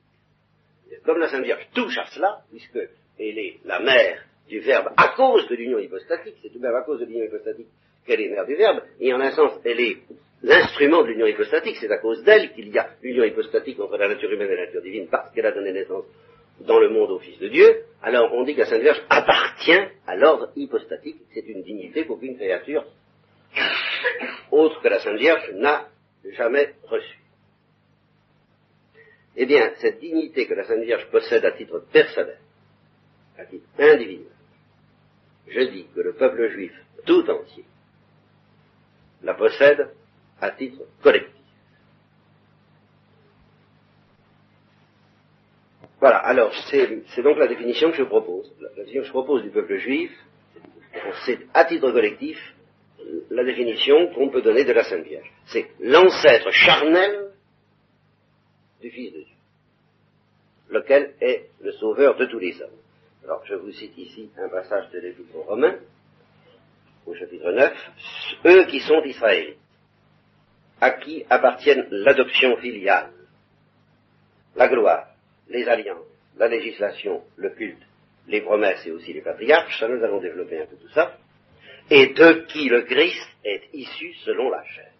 Comme 1.04 1.18
la 1.18 1.28
Sainte 1.28 1.44
Vierge 1.44 1.66
touche 1.74 1.96
à 1.98 2.06
cela, 2.06 2.42
puisque 2.50 2.76
elle 3.18 3.38
est 3.38 3.60
la 3.64 3.80
mère 3.80 4.24
du 4.48 4.60
Verbe 4.60 4.88
à 4.96 5.08
cause 5.16 5.48
de 5.48 5.54
l'union 5.54 5.78
hypostatique, 5.78 6.36
c'est 6.42 6.50
tout 6.50 6.58
de 6.58 6.62
même 6.62 6.74
à 6.74 6.82
cause 6.82 7.00
de 7.00 7.06
l'union 7.06 7.24
hypostatique 7.24 7.68
qu'elle 8.06 8.20
est 8.20 8.28
mère 8.28 8.46
du 8.46 8.54
Verbe, 8.54 8.82
et 9.00 9.12
en 9.14 9.20
un 9.20 9.30
sens, 9.30 9.52
elle 9.64 9.80
est 9.80 9.96
l'instrument 10.42 11.02
de 11.02 11.08
l'union 11.08 11.26
hypostatique, 11.26 11.76
c'est 11.80 11.90
à 11.90 11.98
cause 11.98 12.22
d'elle 12.22 12.52
qu'il 12.52 12.68
y 12.68 12.78
a 12.78 12.90
l'union 13.02 13.24
hypostatique 13.24 13.80
entre 13.80 13.96
la 13.96 14.08
nature 14.08 14.30
humaine 14.30 14.50
et 14.50 14.56
la 14.56 14.66
nature 14.66 14.82
divine, 14.82 15.08
parce 15.10 15.32
qu'elle 15.32 15.46
a 15.46 15.52
donné 15.52 15.72
naissance 15.72 16.04
dans 16.60 16.78
le 16.78 16.90
monde 16.90 17.10
au 17.10 17.18
Fils 17.18 17.38
de 17.38 17.48
Dieu, 17.48 17.84
alors 18.02 18.32
on 18.34 18.44
dit 18.44 18.54
que 18.54 18.60
la 18.60 18.66
Sainte 18.66 18.82
Vierge 18.82 19.02
appartient 19.08 19.80
à 20.06 20.16
l'ordre 20.16 20.50
hypostatique, 20.54 21.16
c'est 21.32 21.46
une 21.46 21.62
dignité 21.62 22.06
qu'aucune 22.06 22.36
créature 22.36 22.84
autre 24.50 24.80
que 24.82 24.88
la 24.88 25.00
Sainte 25.00 25.18
Vierge 25.18 25.50
n'a 25.54 25.88
jamais 26.36 26.74
reçue. 26.84 27.18
Eh 29.36 29.46
bien, 29.46 29.72
cette 29.76 29.98
dignité 29.98 30.46
que 30.46 30.54
la 30.54 30.64
Sainte 30.64 30.84
Vierge 30.84 31.08
possède 31.10 31.44
à 31.44 31.52
titre 31.52 31.84
personnel, 31.92 32.38
à 33.38 33.46
titre 33.46 33.66
individuel, 33.78 34.33
je 35.48 35.60
dis 35.60 35.86
que 35.94 36.00
le 36.00 36.14
peuple 36.14 36.48
juif 36.50 36.72
tout 37.04 37.28
entier 37.30 37.64
la 39.22 39.34
possède 39.34 39.88
à 40.40 40.50
titre 40.50 40.82
collectif. 41.02 41.32
Voilà, 45.98 46.18
alors 46.18 46.52
c'est 46.70 47.22
donc 47.22 47.38
la 47.38 47.46
définition 47.46 47.90
que 47.90 47.96
je 47.96 48.02
propose. 48.02 48.52
La 48.60 48.68
définition 48.84 49.00
que 49.00 49.06
je 49.06 49.12
propose 49.12 49.42
du 49.42 49.50
peuple 49.50 49.76
juif, 49.78 50.12
c'est 51.24 51.38
à 51.54 51.64
titre 51.64 51.90
collectif 51.90 52.38
la 53.30 53.44
définition 53.44 54.08
qu'on 54.08 54.28
peut 54.28 54.42
donner 54.42 54.64
de 54.64 54.72
la 54.72 54.84
Sainte 54.84 55.04
Vierge. 55.04 55.30
C'est 55.46 55.66
l'ancêtre 55.80 56.50
charnel 56.50 57.30
du 58.80 58.90
Fils 58.90 59.12
de 59.12 59.20
Dieu, 59.20 59.36
lequel 60.68 61.14
est 61.20 61.48
le 61.60 61.72
sauveur 61.72 62.16
de 62.16 62.26
tous 62.26 62.38
les 62.38 62.60
hommes. 62.60 62.83
Alors 63.24 63.42
je 63.46 63.54
vous 63.54 63.72
cite 63.72 63.96
ici 63.96 64.30
un 64.36 64.50
passage 64.50 64.90
de 64.90 64.98
l'Épître 64.98 65.34
aux 65.34 65.44
Romains, 65.44 65.78
au 67.06 67.14
chapitre 67.14 67.52
9, 67.52 67.72
eux 68.44 68.66
qui 68.66 68.80
sont 68.80 69.02
Israélites, 69.02 69.58
à 70.78 70.90
qui 70.90 71.24
appartiennent 71.30 71.86
l'adoption 71.90 72.58
filiale, 72.58 73.12
la 74.56 74.68
gloire, 74.68 75.06
les 75.48 75.66
alliances, 75.66 76.04
la 76.36 76.48
législation, 76.48 77.22
le 77.36 77.50
culte, 77.50 77.82
les 78.28 78.42
promesses 78.42 78.86
et 78.86 78.90
aussi 78.90 79.14
les 79.14 79.22
patriarches, 79.22 79.78
ça 79.80 79.88
nous 79.88 80.04
allons 80.04 80.20
développer 80.20 80.60
un 80.60 80.66
peu 80.66 80.76
tout 80.76 80.90
ça, 80.90 81.16
et 81.90 82.08
de 82.08 82.44
qui 82.48 82.68
le 82.68 82.82
Christ 82.82 83.28
est 83.42 83.70
issu 83.72 84.12
selon 84.24 84.50
la 84.50 84.64
chair, 84.64 84.92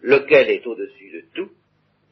lequel 0.00 0.50
est 0.50 0.66
au-dessus 0.66 1.10
de 1.12 1.24
tout, 1.32 1.52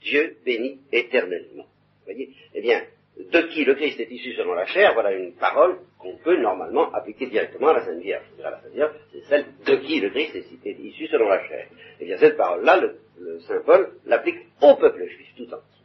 Dieu 0.01 0.37
béni 0.45 0.81
éternellement. 0.93 1.65
Vous 1.65 2.05
voyez? 2.05 2.31
Eh 2.55 2.61
bien, 2.61 2.85
de 3.17 3.41
qui 3.43 3.65
le 3.65 3.75
Christ 3.75 4.01
est 4.01 4.11
issu 4.11 4.33
selon 4.35 4.55
la 4.55 4.67
chair, 4.67 4.93
voilà 4.95 5.13
une 5.13 5.35
parole 5.35 5.79
qu'on 5.99 6.17
peut 6.17 6.37
normalement 6.37 6.93
appliquer 6.93 7.27
directement 7.27 7.69
à 7.69 7.75
la 7.75 7.85
Sainte 7.85 8.01
Vierge. 8.01 8.25
La 8.39 8.61
Sainte 8.61 8.73
Vierge, 8.73 8.93
c'est 9.13 9.25
celle 9.29 9.47
de 9.65 9.77
qui 9.77 10.01
le 10.01 10.11
Christ 10.11 10.35
est 10.35 10.79
issu 10.81 11.07
selon 11.07 11.29
la 11.29 11.47
chair. 11.47 11.69
Eh 12.01 12.07
bien, 12.07 12.19
cette 12.19 12.37
parole-là, 12.37 12.81
le, 12.81 13.41
Saint 13.41 13.63
Paul 13.65 13.93
l'applique 14.05 14.39
au 14.61 14.75
peuple 14.75 15.07
juif 15.07 15.29
tout 15.37 15.45
entier. 15.45 15.85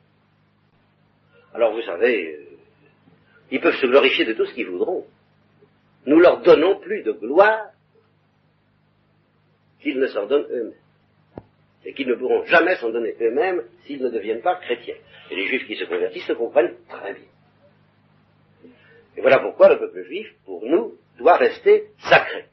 Alors, 1.54 1.74
vous 1.74 1.82
savez, 1.84 2.34
euh, 2.34 2.58
ils 3.52 3.62
peuvent 3.62 3.76
se 3.76 3.86
glorifier 3.86 4.26
de 4.26 4.34
tout 4.34 4.46
ce 4.46 4.54
qu'ils 4.54 4.68
voudront. 4.68 5.06
Nous 6.06 6.20
leur 6.20 6.42
donnons 6.42 6.80
plus 6.80 7.04
de 7.04 7.12
gloire 7.12 7.68
qu'ils 9.82 10.00
ne 10.00 10.08
s'en 10.08 10.26
donnent 10.26 10.48
eux-mêmes 10.50 10.74
et 11.90 11.94
qu'ils 11.94 12.08
ne 12.08 12.14
pourront 12.14 12.46
jamais 12.46 12.76
s'en 12.76 12.92
donner 12.92 13.16
eux-mêmes 13.20 13.64
s'ils 13.84 14.00
ne 14.00 14.10
deviennent 14.10 14.44
pas 14.44 14.58
chrétiens. 14.58 14.94
Et 15.32 15.36
les 15.36 15.48
juifs 15.48 15.66
qui 15.66 15.76
se 15.76 15.86
convertissent 15.86 16.28
se 16.28 16.34
comprennent 16.34 16.76
très 16.88 17.14
bien. 17.14 17.24
Et 19.18 19.22
voilà 19.22 19.40
pourquoi 19.40 19.70
le 19.70 19.80
peuple 19.80 20.04
juif, 20.04 20.32
pour 20.46 20.64
nous, 20.64 20.94
doit 21.18 21.38
rester 21.38 21.88
sacré. 21.98 22.46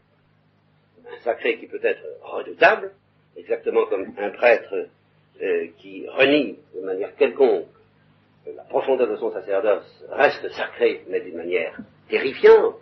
Un 1.06 1.20
sacré 1.22 1.58
qui 1.58 1.66
peut 1.66 1.80
être 1.82 2.02
redoutable, 2.22 2.92
exactement 3.36 3.84
comme 3.84 4.14
un 4.16 4.30
prêtre 4.30 4.88
euh, 5.42 5.66
qui 5.76 6.08
renie 6.08 6.58
de 6.74 6.80
manière 6.80 7.14
quelconque 7.16 7.66
la 8.56 8.62
profondeur 8.62 9.10
de 9.10 9.16
son 9.16 9.32
sacerdoce 9.32 10.04
reste 10.08 10.48
sacré, 10.52 11.02
mais 11.08 11.20
d'une 11.20 11.36
manière 11.36 11.76
terrifiante. 12.08 12.76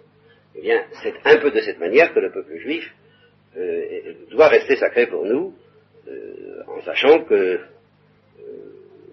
Eh 0.54 0.60
bien, 0.60 0.84
c'est 1.02 1.14
un 1.24 1.38
peu 1.38 1.50
de 1.50 1.60
cette 1.62 1.80
manière 1.80 2.12
que 2.14 2.20
le 2.20 2.30
peuple 2.30 2.58
juif 2.58 2.94
euh, 3.56 4.12
doit 4.30 4.48
rester 4.48 4.76
sacré 4.76 5.06
pour 5.06 5.24
nous, 5.24 5.54
en 6.68 6.82
sachant 6.82 7.24
que 7.24 7.34
euh, 7.34 7.60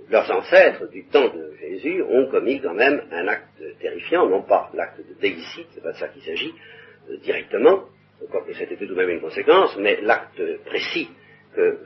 leurs 0.10 0.30
ancêtres 0.32 0.90
du 0.90 1.06
temps 1.06 1.30
de 1.30 1.54
Jésus 1.60 2.02
ont 2.04 2.28
commis 2.30 2.60
quand 2.62 2.74
même 2.74 3.02
un 3.12 3.28
acte 3.28 3.62
terrifiant, 3.80 4.28
non 4.28 4.42
pas 4.44 4.70
l'acte 4.74 5.00
de 5.00 5.14
déicide, 5.20 5.68
c'est 5.74 5.84
pas 5.84 5.94
de 5.94 5.98
ça 5.98 6.10
qu'il 6.10 6.24
s'agit 6.24 6.54
euh, 7.10 7.18
directement, 7.18 7.86
quoique 8.30 8.54
c'était 8.54 8.76
tout 8.76 8.88
de 8.88 8.96
même 8.96 9.10
une 9.10 9.22
conséquence, 9.22 9.76
mais 9.78 10.02
l'acte 10.02 10.42
précis 10.66 11.10
que 11.56 11.80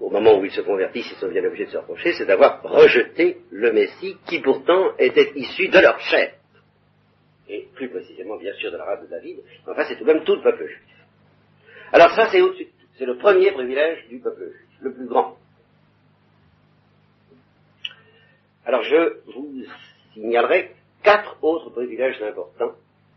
au 0.00 0.10
moment 0.10 0.38
où 0.38 0.44
ils 0.44 0.50
se 0.50 0.62
convertissent, 0.62 1.10
ils 1.12 1.18
sont 1.18 1.28
bien 1.28 1.44
obligés 1.44 1.66
de 1.66 1.70
se 1.70 1.76
reprocher, 1.76 2.12
c'est 2.14 2.26
d'avoir 2.26 2.60
rejeté 2.62 3.38
le 3.50 3.72
Messie 3.72 4.16
qui 4.26 4.40
pourtant 4.40 4.96
était 4.98 5.30
issu 5.36 5.68
de 5.68 5.78
leur 5.78 6.00
chair. 6.00 6.34
Et 7.48 7.68
plus 7.74 7.88
précisément, 7.88 8.36
bien 8.36 8.52
sûr, 8.54 8.72
de 8.72 8.76
la 8.78 8.84
race 8.84 9.02
de 9.02 9.06
David. 9.06 9.38
Enfin, 9.66 9.84
c'est 9.86 9.96
tout 9.96 10.04
de 10.04 10.12
même 10.12 10.24
tout 10.24 10.34
le 10.34 10.42
peuple 10.42 10.66
juif. 10.66 10.82
Alors 11.92 12.10
ça, 12.14 12.28
c'est 12.32 12.40
au-dessus 12.40 12.68
c'est 13.02 13.06
le 13.06 13.16
premier 13.16 13.50
privilège 13.50 14.06
du 14.10 14.20
peuple 14.20 14.44
juif, 14.44 14.68
le 14.80 14.94
plus 14.94 15.06
grand. 15.06 15.36
Alors 18.64 18.84
je 18.84 19.16
vous 19.34 19.64
signalerai 20.14 20.70
quatre 21.02 21.36
autres 21.42 21.70
privilèges 21.70 22.22
importants 22.22 22.74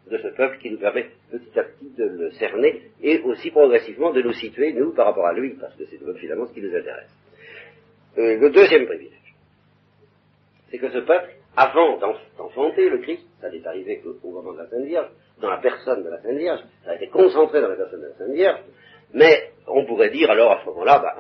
de 0.10 0.18
ce 0.18 0.30
peuple 0.30 0.58
qui 0.58 0.72
nous 0.72 0.80
permet 0.80 1.12
petit 1.30 1.60
à 1.60 1.66
petit 1.66 1.92
de 1.96 2.04
le 2.04 2.32
cerner 2.32 2.82
et 3.00 3.20
aussi 3.20 3.52
progressivement 3.52 4.12
de 4.12 4.24
nous 4.24 4.34
situer, 4.34 4.74
nous, 4.74 4.92
par 4.92 5.06
rapport 5.06 5.28
à 5.28 5.34
lui, 5.34 5.52
parce 5.54 5.76
que 5.76 5.86
c'est 5.86 6.00
finalement 6.18 6.48
ce 6.48 6.54
qui 6.54 6.62
nous 6.62 6.76
intéresse. 6.76 7.12
Euh, 8.18 8.38
le 8.40 8.50
deuxième 8.50 8.88
privilège, 8.88 9.36
c'est 10.72 10.80
que 10.80 10.90
ce 10.90 10.98
peuple, 10.98 11.30
avant 11.56 12.00
d'enfanter 12.00 12.90
le 12.90 12.98
Christ, 13.04 13.24
ça 13.40 13.52
n'est 13.52 13.68
arrivé 13.68 14.02
qu'au 14.02 14.32
moment 14.32 14.54
de 14.54 14.58
la 14.58 14.68
Sainte 14.68 14.86
Vierge, 14.86 15.12
dans 15.40 15.52
la 15.52 15.58
personne 15.58 16.04
de 16.04 16.10
la 16.10 16.20
Sainte 16.24 16.38
Vierge, 16.38 16.62
ça 16.84 16.90
a 16.90 16.96
été 16.96 17.08
concentré 17.08 17.62
dans 17.62 17.70
la 17.70 17.76
personne 17.76 18.02
de 18.02 18.08
la 18.08 18.16
Sainte 18.16 18.34
Vierge, 18.34 18.60
mais 19.14 19.52
on 19.68 19.86
pourrait 19.86 20.10
dire 20.10 20.30
alors 20.30 20.52
à 20.54 20.62
ce 20.62 20.66
moment-là, 20.68 21.00
bah, 21.00 21.16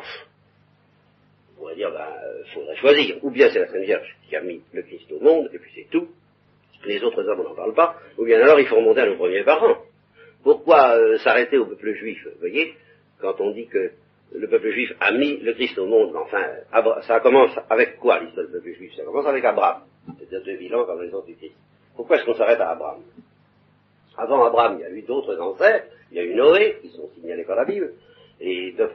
on 1.52 1.60
pourrait 1.60 1.75
dire, 1.75 1.92
bah, 1.92 2.14
faudrait 2.54 2.75
choisir. 2.78 3.18
Ou 3.24 3.32
bien 3.32 3.50
c'est 3.52 3.60
la 3.60 3.68
Sainte 3.68 3.84
Vierge 3.84 4.16
qui 4.28 4.36
a 4.36 4.42
mis 4.42 4.62
le 4.74 4.82
Christ 4.84 5.12
au 5.12 5.20
monde, 5.20 5.50
et 5.54 5.60
puis 5.60 5.72
c'est 5.75 5.90
tout. 5.90 6.08
Les 6.86 7.04
autres 7.04 7.28
hommes, 7.28 7.40
on 7.40 7.50
n'en 7.50 7.56
parle 7.56 7.74
pas. 7.74 7.96
Ou 8.18 8.25
bien 8.25 8.40
alors 8.42 8.60
il 8.60 8.68
faut 8.68 8.75
remonter 8.75 9.02
à 9.02 9.08
nos 9.08 9.16
premiers 9.16 9.44
parents. 9.44 9.78
Pourquoi 10.44 10.98
euh, 10.98 11.18
s'arrêter 11.20 11.58
au 11.58 11.66
peuple 11.66 11.94
juif 11.94 12.24
Vous 12.25 12.40
voyez, 12.40 12.75
quand 13.20 13.40
on 13.40 13.52
dit 13.52 13.68
que 13.68 13.92
le 14.34 14.48
peuple 14.48 14.70
juif 14.72 14.94
a 15.00 15.12
mis 15.12 15.38
le 15.38 15.54
Christ 15.54 15.78
au 15.80 15.88
monde, 15.88 16.16
enfin, 16.16 16.44
ça 17.08 17.20
commence 17.20 17.52
avec 17.70 17.98
quoi 17.98 18.20
l'histoire 18.20 18.46
du 18.46 18.52
peuple 18.52 18.74
juif? 18.74 18.94
Ça 18.96 19.04
commence 19.04 19.25
avec 19.25 19.44
Abraham, 19.44 19.82
c'est-à-dire 20.18 20.44
2000 20.46 20.75
ans 20.75 20.84
avant 20.84 21.02
les 21.02 21.10
du 21.10 21.36
Christ. 21.36 21.56
Pourquoi 21.96 22.18
est-ce 22.18 22.25
qu'on 22.25 22.36
s'arrête 22.36 22.60
à 22.60 22.72
Abraham? 22.72 23.02
Avant 24.18 24.46
Abraham, 24.46 24.78
il 24.80 24.82
y 24.82 24.86
a 24.86 24.90
eu 24.92 25.02
d'autres 25.02 25.40
ancêtres, 25.40 25.88
il 26.12 26.18
y 26.18 26.20
a 26.20 26.24
eu 26.24 26.36
Noé, 26.36 26.78
qui 26.82 26.90
sont 26.90 27.10
signalés 27.16 27.44
par 27.44 27.56
la 27.56 27.66
Bible, 27.66 27.94
et 28.39 28.74
de, 28.74 28.89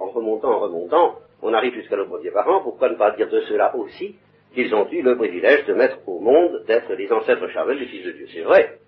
en 0.00 0.10
remontant, 0.10 0.50
en 0.50 0.60
remontant, 0.60 1.18
on 1.42 1.52
arrive 1.52 1.74
jusqu'à 1.74 1.96
nos 1.96 2.06
premiers 2.06 2.30
parents, 2.30 2.62
pourquoi 2.62 2.88
ne 2.88 2.94
pas 2.94 3.10
dire 3.12 3.28
de 3.28 3.40
cela 3.42 3.74
aussi 3.76 4.16
qu'ils 4.54 4.74
ont 4.74 4.88
eu 4.90 5.02
le 5.02 5.16
privilège 5.16 5.66
de 5.66 5.74
mettre 5.74 5.98
au 6.06 6.20
monde, 6.20 6.64
d'être 6.66 6.92
les 6.94 7.10
ancêtres 7.10 7.48
charnels 7.48 7.78
du 7.78 7.86
Fils 7.86 8.06
de 8.06 8.12
Dieu. 8.12 8.26
C'est 8.32 8.42
vrai. 8.42 8.78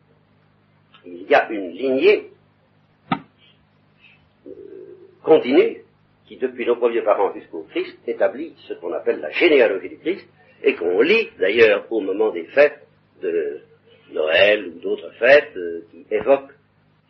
Il 1.05 1.29
y 1.29 1.35
a 1.35 1.51
une 1.51 1.71
lignée 1.71 2.31
euh, 3.13 4.51
continue 5.25 5.83
qui, 6.27 6.37
depuis 6.37 6.67
nos 6.67 6.77
premiers 6.77 7.03
parents 7.03 7.33
jusqu'au 7.35 7.67
Christ, 7.71 7.99
établit 8.07 8.55
ce 8.69 8.75
qu'on 8.75 8.93
appelle 8.93 9.21
la 9.21 9.31
généalogie 9.31 9.89
du 9.89 9.99
Christ, 9.99 10.27
et 10.63 10.75
qu'on 10.75 11.01
lit 11.01 11.29
d'ailleurs 11.39 11.87
au 11.91 12.01
moment 12.01 12.31
des 12.31 12.45
fêtes 12.45 12.87
de 13.23 13.61
Noël 14.13 14.69
ou 14.69 14.81
d'autres 14.81 15.11
fêtes 15.19 15.57
euh, 15.57 15.85
qui 15.91 16.07
évoquent 16.11 16.53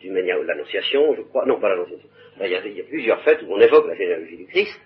d'une 0.01 0.15
manière 0.15 0.39
l'annonciation, 0.43 1.15
je 1.15 1.23
crois, 1.23 1.47
non 1.47 1.61
pas 1.61 1.69
l'annonciation, 1.69 2.09
il, 2.41 2.51
y, 2.51 2.81
a, 2.81 2.85
plusieurs 2.85 3.23
fêtes 3.23 3.43
où 3.43 3.53
on 3.53 3.61
évoque 3.61 3.87
la 3.87 3.95
généalogie 3.95 4.37
du 4.37 4.47
Christ, 4.47 4.81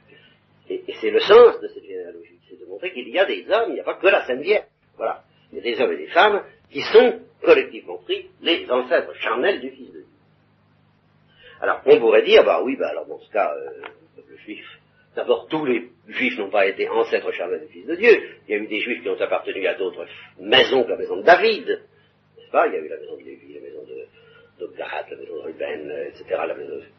et, 0.68 0.82
c'est 1.00 1.10
le 1.10 1.20
sens 1.20 1.60
de 1.60 1.68
cette 1.68 1.84
généalogie, 1.84 2.38
c'est 2.48 2.60
de 2.60 2.64
montrer 2.66 2.92
qu'il 2.92 3.08
y 3.08 3.18
a 3.18 3.24
des 3.24 3.44
hommes, 3.50 3.70
il 3.70 3.74
n'y 3.74 3.80
a 3.80 3.84
pas 3.84 3.94
que 3.94 4.06
la 4.06 4.24
Sainte 4.24 4.40
Vierge, 4.40 4.66
voilà, 4.96 5.24
il 5.52 5.58
y 5.58 5.60
a 5.60 5.64
des 5.64 5.80
hommes 5.80 5.92
et 5.92 5.96
des 5.96 6.08
femmes 6.08 6.44
qui 6.70 6.80
sont 6.82 7.20
collectivement 7.42 7.98
pris 7.98 8.28
les 8.42 8.70
ancêtres 8.70 9.14
charnels 9.16 9.60
du 9.60 9.70
Fils 9.70 9.88
de 9.88 9.98
Dieu. 9.98 10.06
Alors 11.60 11.82
on 11.86 11.98
pourrait 11.98 12.22
dire, 12.22 12.44
bah 12.44 12.62
oui, 12.62 12.76
bah 12.76 12.88
alors 12.88 13.06
dans 13.06 13.18
ce 13.18 13.30
cas, 13.32 13.52
euh, 13.52 13.82
le 14.28 14.36
juif, 14.36 14.64
d'abord 15.16 15.48
tous 15.48 15.64
les 15.64 15.88
juifs 16.08 16.38
n'ont 16.38 16.50
pas 16.50 16.66
été 16.66 16.88
ancêtres 16.88 17.32
charnels 17.32 17.66
du 17.66 17.72
Fils 17.72 17.86
de 17.86 17.96
Dieu, 17.96 18.10
il 18.46 18.52
y 18.52 18.54
a 18.54 18.58
eu 18.58 18.66
des 18.66 18.80
juifs 18.80 19.02
qui 19.02 19.08
ont 19.08 19.20
appartenu 19.20 19.66
à 19.66 19.74
d'autres 19.74 20.06
maisons 20.38 20.84
que 20.84 20.90
la 20.90 20.96
maison 20.96 21.16
de 21.16 21.22
David, 21.22 21.66
n'est-ce 21.66 22.50
pas? 22.50 22.68
Il 22.68 22.74
y 22.74 22.76
a 22.76 22.80
eu 22.80 22.88
la 22.88 22.96
maison 22.96 23.16
de 23.16 23.22
Lévi, 23.24 23.54
la 23.54 23.60
maison 23.60 23.82
de, 23.82 24.06
donc 24.60 24.70
la 24.78 25.16
maison 25.16 25.36
de 25.36 25.40
Ruben, 25.40 25.90
etc., 26.08 26.24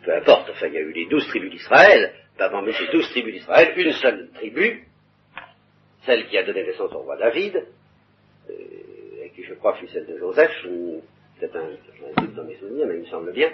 peu 0.03 0.15
importe, 0.15 0.50
enfin, 0.50 0.68
il 0.68 0.74
y 0.74 0.77
a 0.77 0.82
eu 0.82 0.91
les 0.91 1.06
douze 1.06 1.27
tribus 1.27 1.51
d'Israël, 1.51 2.13
parmi 2.38 2.74
ces 2.74 2.88
douze 2.88 3.10
tribus 3.12 3.36
d'Israël, 3.36 3.74
une 3.77 3.91
seule 3.94 4.30
tribu, 4.34 4.88
celle 6.06 6.27
qui 6.27 6.38
a 6.38 6.44
donné 6.44 6.63
naissance 6.63 6.91
au 6.94 7.00
roi 7.00 7.18
David, 7.18 7.56
euh, 8.50 8.53
et 9.24 9.30
qui 9.36 9.44
je 9.44 9.53
crois 9.53 9.75
fut 9.75 9.88
celle 9.89 10.08
de 10.08 10.18
Joseph, 10.18 10.51
peut-être 11.39 11.56
un, 11.56 12.22
doute 12.22 12.36
dans 12.36 12.44
mes 12.44 12.56
souvenirs, 12.56 12.88
mais 12.88 12.96
il 12.96 13.01
me 13.01 13.06
semble 13.06 13.32
bien, 13.32 13.51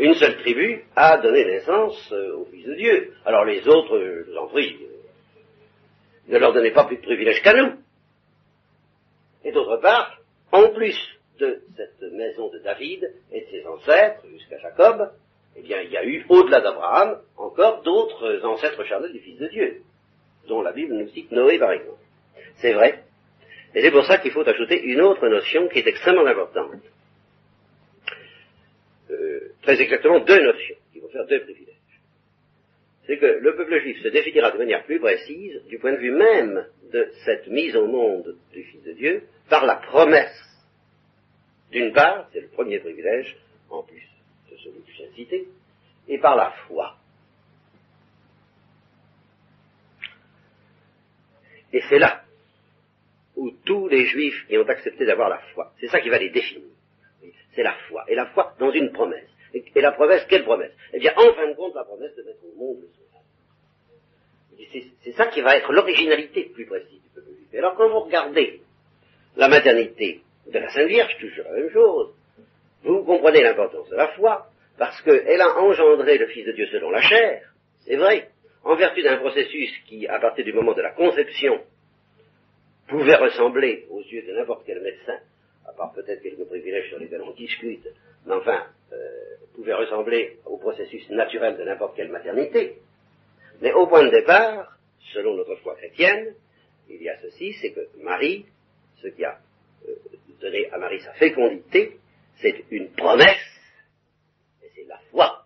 une 0.00 0.14
seule 0.14 0.36
tribu 0.38 0.84
a 0.94 1.18
donné 1.18 1.44
naissance 1.44 2.12
euh, 2.12 2.36
au 2.36 2.44
Fils 2.46 2.66
de 2.66 2.74
Dieu. 2.74 3.12
Alors 3.24 3.44
les 3.44 3.66
autres, 3.66 3.98
je 3.98 4.30
vous 4.30 4.36
en 4.36 4.48
prie, 4.48 4.76
euh, 4.82 6.32
ne 6.32 6.38
leur 6.38 6.52
donnez 6.52 6.72
pas 6.72 6.84
plus 6.84 6.96
de 6.96 7.02
privilèges 7.02 7.42
qu'à 7.42 7.54
nous. 7.54 7.76
Et 9.44 9.52
d'autre 9.52 9.78
part, 9.78 10.18
en 10.52 10.70
plus 10.70 11.15
de 11.38 11.62
cette 11.76 12.12
maison 12.12 12.48
de 12.50 12.58
David 12.58 13.12
et 13.32 13.40
de 13.40 13.46
ses 13.46 13.66
ancêtres 13.66 14.26
jusqu'à 14.28 14.58
Jacob, 14.58 15.10
eh 15.56 15.62
bien, 15.62 15.80
il 15.80 15.90
y 15.90 15.96
a 15.96 16.04
eu, 16.04 16.24
au-delà 16.28 16.60
d'Abraham, 16.60 17.20
encore 17.36 17.82
d'autres 17.82 18.44
ancêtres 18.44 18.84
charnels 18.84 19.12
du 19.12 19.20
Fils 19.20 19.38
de 19.38 19.48
Dieu, 19.48 19.82
dont 20.48 20.62
la 20.62 20.72
Bible 20.72 20.94
nous 20.94 21.08
cite 21.08 21.32
Noé, 21.32 21.58
par 21.58 21.72
exemple. 21.72 22.00
C'est 22.56 22.72
vrai. 22.72 23.02
Et 23.74 23.82
c'est 23.82 23.90
pour 23.90 24.04
ça 24.04 24.18
qu'il 24.18 24.32
faut 24.32 24.46
ajouter 24.46 24.82
une 24.82 25.00
autre 25.00 25.26
notion 25.28 25.68
qui 25.68 25.78
est 25.78 25.86
extrêmement 25.86 26.26
importante. 26.26 26.82
Euh, 29.10 29.40
très 29.62 29.80
exactement 29.80 30.20
deux 30.20 30.42
notions, 30.42 30.76
qui 30.92 31.00
vont 31.00 31.08
faire 31.08 31.26
deux 31.26 31.40
privilèges. 31.40 31.74
C'est 33.06 33.18
que 33.18 33.26
le 33.26 33.54
peuple 33.54 33.80
juif 33.80 34.02
se 34.02 34.08
définira 34.08 34.50
de 34.50 34.58
manière 34.58 34.84
plus 34.84 34.98
précise, 34.98 35.62
du 35.68 35.78
point 35.78 35.92
de 35.92 35.98
vue 35.98 36.10
même 36.10 36.66
de 36.92 37.08
cette 37.24 37.46
mise 37.46 37.76
au 37.76 37.86
monde 37.86 38.36
du 38.52 38.62
Fils 38.64 38.82
de 38.82 38.92
Dieu, 38.92 39.22
par 39.48 39.64
la 39.64 39.76
promesse 39.76 40.55
d'une 41.76 41.92
part, 41.92 42.26
c'est 42.32 42.40
le 42.40 42.48
premier 42.48 42.78
privilège, 42.78 43.36
en 43.68 43.82
plus 43.82 44.02
de 44.50 44.56
celui 44.56 44.80
que 44.80 44.92
j'ai 44.92 45.10
cité, 45.14 45.46
et 46.08 46.18
par 46.18 46.34
la 46.34 46.50
foi. 46.66 46.96
Et 51.74 51.82
c'est 51.90 51.98
là 51.98 52.22
où 53.36 53.50
tous 53.66 53.88
les 53.88 54.06
juifs 54.06 54.46
qui 54.48 54.56
ont 54.56 54.66
accepté 54.66 55.04
d'avoir 55.04 55.28
la 55.28 55.38
foi. 55.52 55.74
C'est 55.78 55.88
ça 55.88 56.00
qui 56.00 56.08
va 56.08 56.18
les 56.18 56.30
définir. 56.30 56.70
C'est 57.54 57.62
la 57.62 57.74
foi. 57.88 58.04
Et 58.08 58.14
la 58.14 58.26
foi 58.26 58.54
dans 58.58 58.70
une 58.70 58.92
promesse. 58.92 59.28
Et, 59.52 59.80
la 59.82 59.92
promesse, 59.92 60.24
quelle 60.30 60.44
promesse? 60.44 60.72
Eh 60.94 60.98
bien, 60.98 61.12
en 61.14 61.34
fin 61.34 61.46
de 61.46 61.54
compte, 61.54 61.74
la 61.74 61.84
promesse 61.84 62.14
de 62.16 62.22
mettre 62.22 62.44
au 62.44 62.58
monde 62.58 62.78
le 62.80 62.88
sauveur. 62.88 63.22
C'est 65.02 65.12
ça 65.12 65.26
qui 65.26 65.42
va 65.42 65.56
être 65.56 65.70
l'originalité 65.72 66.44
plus 66.54 66.64
précise 66.64 67.02
du 67.02 67.08
peuple 67.14 67.32
juif. 67.32 67.54
Alors, 67.58 67.74
quand 67.74 67.88
vous 67.90 68.00
regardez 68.00 68.62
la 69.36 69.48
maternité 69.48 70.22
de 70.52 70.58
la 70.58 70.68
Sainte 70.68 70.88
Vierge, 70.88 71.16
toujours 71.18 71.44
la 71.50 71.60
même 71.60 71.70
chose, 71.70 72.14
vous 72.84 73.04
comprenez 73.04 73.42
l'importance 73.42 73.88
de 73.90 73.96
la 73.96 74.08
foi, 74.08 74.46
parce 74.78 75.00
qu'elle 75.02 75.40
a 75.40 75.58
engendré 75.58 76.18
le 76.18 76.26
Fils 76.28 76.46
de 76.46 76.52
Dieu 76.52 76.66
selon 76.66 76.90
la 76.90 77.00
chair, 77.00 77.52
c'est 77.80 77.96
vrai, 77.96 78.28
en 78.62 78.76
vertu 78.76 79.02
d'un 79.02 79.16
processus 79.18 79.70
qui, 79.86 80.06
à 80.06 80.18
partir 80.18 80.44
du 80.44 80.52
moment 80.52 80.74
de 80.74 80.82
la 80.82 80.92
conception, 80.92 81.60
pouvait 82.88 83.16
ressembler 83.16 83.86
aux 83.90 84.02
yeux 84.02 84.22
de 84.22 84.32
n'importe 84.32 84.64
quel 84.66 84.80
médecin, 84.80 85.18
à 85.66 85.72
part 85.72 85.92
peut-être 85.92 86.22
quelques 86.22 86.46
privilèges 86.46 86.88
sur 86.88 86.98
lesquels 86.98 87.22
on 87.22 87.32
discute, 87.32 87.86
mais 88.26 88.34
enfin, 88.34 88.66
euh, 88.92 88.96
pouvait 89.54 89.74
ressembler 89.74 90.38
au 90.44 90.58
processus 90.58 91.08
naturel 91.10 91.56
de 91.56 91.64
n'importe 91.64 91.96
quelle 91.96 92.10
maternité. 92.10 92.78
Mais 93.60 93.72
au 93.72 93.86
point 93.86 94.04
de 94.04 94.10
départ, 94.10 94.76
selon 95.12 95.34
notre 95.34 95.56
foi 95.56 95.74
chrétienne, 95.76 96.34
il 96.88 97.02
y 97.02 97.08
a 97.08 97.16
ceci, 97.18 97.52
c'est 97.60 97.72
que 97.72 97.88
Marie, 98.02 98.46
ce 99.02 99.08
qui 99.08 99.24
a 99.24 99.38
euh, 99.88 99.94
donné 100.40 100.70
à 100.70 100.78
Marie 100.78 101.00
sa 101.00 101.12
fécondité, 101.14 101.98
c'est 102.36 102.64
une 102.70 102.90
promesse, 102.90 103.60
et 104.62 104.68
c'est 104.74 104.84
la 104.84 104.98
foi 105.10 105.44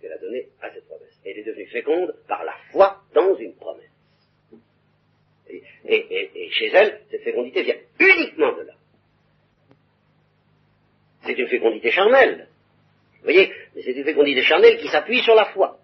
qu'elle 0.00 0.12
a 0.12 0.18
donnée 0.18 0.48
à 0.60 0.70
cette 0.70 0.86
promesse. 0.86 1.20
Elle 1.24 1.38
est 1.38 1.44
devenue 1.44 1.66
féconde 1.66 2.14
par 2.28 2.44
la 2.44 2.54
foi 2.70 3.02
dans 3.14 3.34
une 3.36 3.54
promesse. 3.54 3.90
Et, 5.86 6.50
chez 6.50 6.68
elle, 6.72 7.00
cette 7.10 7.22
fécondité 7.22 7.62
vient 7.62 7.76
uniquement 8.00 8.56
de 8.56 8.62
là. 8.62 8.74
C'est 11.24 11.38
une 11.38 11.48
fécondité 11.48 11.90
charnelle. 11.90 12.48
Vous 13.18 13.24
voyez 13.24 13.52
Mais 13.74 13.82
c'est 13.82 13.92
une 13.92 14.04
fécondité 14.04 14.42
charnelle 14.42 14.78
qui 14.78 14.88
s'appuie 14.88 15.22
sur 15.22 15.34
la 15.34 15.46
foi, 15.46 15.78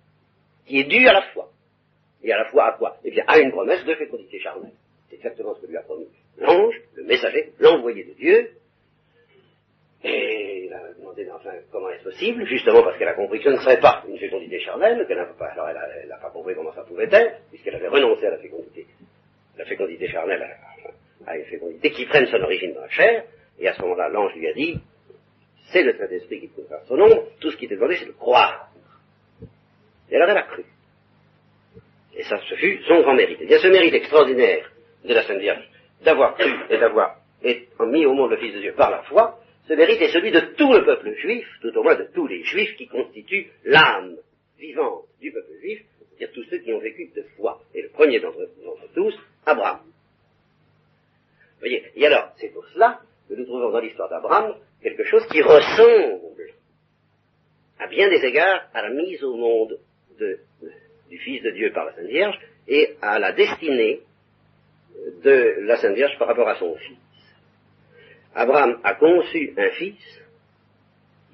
qui 0.66 0.80
est 0.80 0.84
due 0.84 1.06
à 1.06 1.12
la 1.12 1.22
foi. 1.32 1.50
Et 2.22 2.32
à 2.32 2.38
la 2.38 2.44
foi 2.46 2.66
à 2.66 2.72
quoi? 2.72 2.98
Eh 3.04 3.10
bien, 3.10 3.24
à 3.26 3.38
une 3.38 3.50
promesse 3.50 3.84
de 3.84 3.94
fécondité 3.94 4.38
charnelle. 4.40 4.72
C'est 5.10 5.16
exactement 5.16 5.54
ce 5.56 5.60
que 5.60 5.66
lui 5.66 5.76
a 5.76 5.82
promis 5.82 6.06
l'ange, 6.38 6.80
le 6.94 7.04
messager, 7.04 7.52
l'envoyé 7.58 8.04
de 8.04 8.12
Dieu, 8.14 8.50
et 10.02 10.64
il 10.66 10.72
a 10.72 10.94
demandé 10.94 11.28
enfin 11.30 11.50
comment 11.70 11.90
est-ce 11.90 12.04
possible, 12.04 12.46
justement 12.46 12.82
parce 12.82 12.96
qu'elle 12.96 13.08
a 13.08 13.14
compris 13.14 13.38
que 13.38 13.44
ce 13.44 13.50
ne 13.50 13.60
serait 13.60 13.80
pas 13.80 14.04
une 14.08 14.18
fécondité 14.18 14.60
charnelle, 14.60 15.04
qu'elle 15.06 15.18
n'a 15.18 15.26
pas, 15.26 15.48
alors 15.48 15.68
elle 15.68 16.08
n'a 16.08 16.16
pas 16.16 16.30
compris 16.30 16.54
comment 16.54 16.72
ça 16.72 16.84
pouvait 16.84 17.08
être, 17.10 17.40
puisqu'elle 17.50 17.74
avait 17.74 17.88
renoncé 17.88 18.26
à 18.26 18.30
la 18.30 18.38
fécondité. 18.38 18.86
La 19.58 19.64
fécondité 19.64 20.08
charnelle 20.08 20.56
a, 21.26 21.36
une 21.36 21.44
fécondité 21.44 21.90
qui 21.90 22.06
prenne 22.06 22.26
son 22.26 22.40
origine 22.40 22.72
dans 22.72 22.82
la 22.82 22.88
chair, 22.88 23.24
et 23.58 23.68
à 23.68 23.74
ce 23.74 23.82
moment-là, 23.82 24.08
l'ange 24.08 24.34
lui 24.36 24.48
a 24.48 24.54
dit, 24.54 24.80
c'est 25.72 25.82
le 25.82 25.92
Saint-Esprit 25.98 26.40
qui 26.40 26.48
te 26.48 26.62
faire 26.62 26.82
son 26.86 26.96
nom, 26.96 27.26
tout 27.40 27.50
ce 27.50 27.56
qui 27.56 27.68
t'est 27.68 27.74
demandé, 27.74 27.96
c'est 27.96 28.06
de 28.06 28.12
croire. 28.12 28.70
Et 30.08 30.16
alors 30.16 30.30
elle 30.30 30.38
a 30.38 30.42
cru. 30.42 30.64
Et 32.16 32.22
ça, 32.22 32.40
ce 32.48 32.54
fut 32.54 32.82
son 32.88 33.02
grand 33.02 33.14
mérite. 33.14 33.40
Y 33.40 33.54
a 33.54 33.58
ce 33.58 33.68
mérite 33.68 33.94
extraordinaire 33.94 34.69
de 35.04 35.14
la 35.14 35.22
Sainte 35.22 35.40
Vierge, 35.40 35.68
d'avoir 36.04 36.36
cru 36.36 36.52
et 36.68 36.78
d'avoir 36.78 37.16
mis 37.86 38.06
au 38.06 38.14
monde 38.14 38.30
le 38.30 38.36
Fils 38.36 38.54
de 38.54 38.60
Dieu 38.60 38.74
par 38.76 38.90
la 38.90 39.02
foi, 39.02 39.38
ce 39.66 39.74
mérite 39.74 40.00
est 40.00 40.12
celui 40.12 40.30
de 40.30 40.40
tout 40.56 40.72
le 40.72 40.84
peuple 40.84 41.14
juif, 41.14 41.46
tout 41.60 41.76
au 41.76 41.82
moins 41.82 41.94
de 41.94 42.08
tous 42.12 42.26
les 42.26 42.42
juifs 42.42 42.76
qui 42.76 42.88
constituent 42.88 43.50
l'âme 43.64 44.16
vivante 44.58 45.04
du 45.20 45.32
peuple 45.32 45.52
juif, 45.60 45.82
c'est-à-dire 45.98 46.34
tous 46.34 46.44
ceux 46.50 46.58
qui 46.58 46.72
ont 46.72 46.80
vécu 46.80 47.10
de 47.14 47.22
foi. 47.36 47.60
Et 47.74 47.82
le 47.82 47.88
premier 47.90 48.20
d'entre 48.20 48.48
tous, 48.94 49.14
Abraham. 49.46 49.80
Vous 49.84 51.60
voyez 51.60 51.84
Et 51.94 52.06
alors, 52.06 52.32
c'est 52.36 52.52
pour 52.52 52.66
cela 52.68 53.00
que 53.28 53.34
nous 53.34 53.44
trouvons 53.44 53.70
dans 53.70 53.80
l'histoire 53.80 54.08
d'Abraham 54.08 54.56
quelque 54.82 55.04
chose 55.04 55.26
qui 55.28 55.40
ressemble, 55.40 56.52
à 57.78 57.86
bien 57.86 58.08
des 58.08 58.24
égards, 58.24 58.68
à 58.74 58.82
la 58.82 58.90
mise 58.90 59.22
au 59.22 59.36
monde 59.36 59.78
du 61.08 61.18
Fils 61.18 61.42
de 61.42 61.50
Dieu 61.50 61.72
par 61.72 61.84
la 61.84 61.94
Sainte 61.94 62.06
Vierge 62.06 62.38
et 62.66 62.96
à 63.00 63.18
la 63.18 63.32
destinée 63.32 64.00
de 65.22 65.60
la 65.62 65.76
Sainte 65.76 65.94
Vierge 65.94 66.18
par 66.18 66.28
rapport 66.28 66.48
à 66.48 66.56
son 66.56 66.74
Fils. 66.76 66.98
Abraham 68.34 68.80
a 68.84 68.94
conçu 68.94 69.52
un 69.56 69.70
fils, 69.70 70.22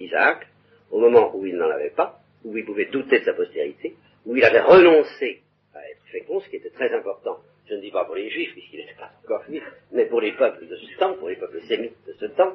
Isaac, 0.00 0.46
au 0.90 0.98
moment 0.98 1.34
où 1.34 1.46
il 1.46 1.56
n'en 1.56 1.70
avait 1.70 1.90
pas, 1.90 2.20
où 2.44 2.56
il 2.56 2.64
pouvait 2.64 2.86
douter 2.86 3.20
de 3.20 3.24
sa 3.24 3.34
postérité, 3.34 3.96
où 4.24 4.36
il 4.36 4.44
avait 4.44 4.60
renoncé 4.60 5.42
à 5.74 5.88
être 5.90 6.02
fécond, 6.10 6.40
ce 6.40 6.48
qui 6.48 6.56
était 6.56 6.70
très 6.70 6.92
important. 6.94 7.38
Je 7.68 7.74
ne 7.74 7.80
dis 7.80 7.90
pas 7.90 8.04
pour 8.04 8.14
les 8.14 8.30
juifs, 8.30 8.52
puisqu'il 8.52 8.80
n'était 8.80 8.94
pas 8.94 9.10
encore 9.24 9.44
juif, 9.44 9.62
mais 9.92 10.06
pour 10.06 10.20
les 10.20 10.32
peuples 10.32 10.66
de 10.66 10.76
ce 10.76 10.98
temps, 10.98 11.14
pour 11.14 11.28
les 11.28 11.36
peuples 11.36 11.60
sémites 11.62 11.96
de 12.06 12.12
ce 12.14 12.26
temps, 12.26 12.54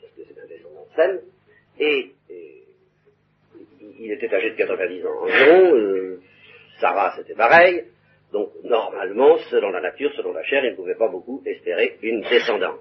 parce 0.00 0.12
que 0.16 0.22
c'est 0.26 0.40
un 0.40 0.46
descendant 0.46 0.86
de 0.88 0.94
Sem, 0.94 1.20
et, 1.80 2.12
il 4.00 4.12
était 4.12 4.32
âgé 4.32 4.50
de 4.50 4.56
90 4.56 5.06
ans 5.06 5.22
environ, 5.22 5.74
euh, 5.74 6.20
Sarah 6.80 7.14
c'était 7.16 7.34
pareil, 7.34 7.84
donc, 8.32 8.50
normalement, 8.62 9.38
selon 9.50 9.70
la 9.70 9.80
nature, 9.80 10.12
selon 10.14 10.32
la 10.32 10.42
chair, 10.42 10.64
il 10.64 10.72
ne 10.72 10.76
pouvait 10.76 10.96
pas 10.96 11.08
beaucoup 11.08 11.42
espérer 11.46 11.96
une 12.02 12.20
descendance. 12.20 12.80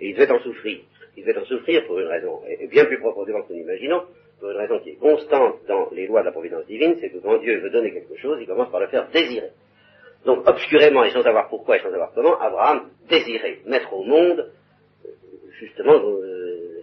Et 0.00 0.08
il 0.08 0.16
devait 0.16 0.32
en 0.32 0.40
souffrir. 0.40 0.80
Il 1.16 1.24
devait 1.24 1.38
en 1.38 1.44
souffrir 1.44 1.86
pour 1.86 2.00
une 2.00 2.08
raison, 2.08 2.40
et 2.48 2.66
bien 2.66 2.84
plus 2.86 2.98
profondément 2.98 3.42
que 3.42 3.52
nous 3.52 3.60
l'imaginons, 3.60 4.02
pour 4.40 4.50
une 4.50 4.56
raison 4.56 4.80
qui 4.80 4.90
est 4.90 4.98
constante 4.98 5.64
dans 5.68 5.90
les 5.92 6.08
lois 6.08 6.20
de 6.22 6.26
la 6.26 6.32
providence 6.32 6.66
divine, 6.66 6.96
c'est 7.00 7.10
que 7.10 7.18
quand 7.18 7.38
Dieu 7.38 7.60
veut 7.60 7.70
donner 7.70 7.92
quelque 7.92 8.16
chose, 8.16 8.38
il 8.40 8.46
commence 8.46 8.70
par 8.70 8.80
le 8.80 8.88
faire 8.88 9.08
désirer. 9.10 9.50
Donc, 10.24 10.48
obscurément, 10.48 11.04
et 11.04 11.10
sans 11.10 11.22
savoir 11.22 11.48
pourquoi 11.48 11.76
et 11.76 11.80
sans 11.80 11.90
savoir 11.90 12.10
comment, 12.12 12.36
Abraham 12.40 12.90
désirait 13.08 13.58
mettre 13.66 13.92
au 13.92 14.02
monde, 14.02 14.50
euh, 15.04 15.08
justement, 15.60 15.94
euh, 15.94 16.82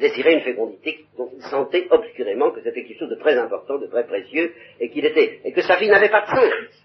désirait 0.00 0.34
une 0.34 0.40
fécondité 0.40 1.04
dont 1.16 1.30
il 1.36 1.42
sentait 1.42 1.86
obscurément 1.90 2.50
que 2.50 2.62
c'était 2.62 2.82
quelque 2.82 2.98
chose 2.98 3.10
de 3.10 3.20
très 3.20 3.36
important, 3.36 3.78
de 3.78 3.86
très 3.86 4.06
précieux, 4.06 4.52
et 4.80 4.90
qu'il 4.90 5.04
était, 5.04 5.38
et 5.44 5.52
que 5.52 5.62
sa 5.62 5.78
vie 5.78 5.88
n'avait 5.88 6.10
pas 6.10 6.22
de 6.22 6.26
sens 6.26 6.82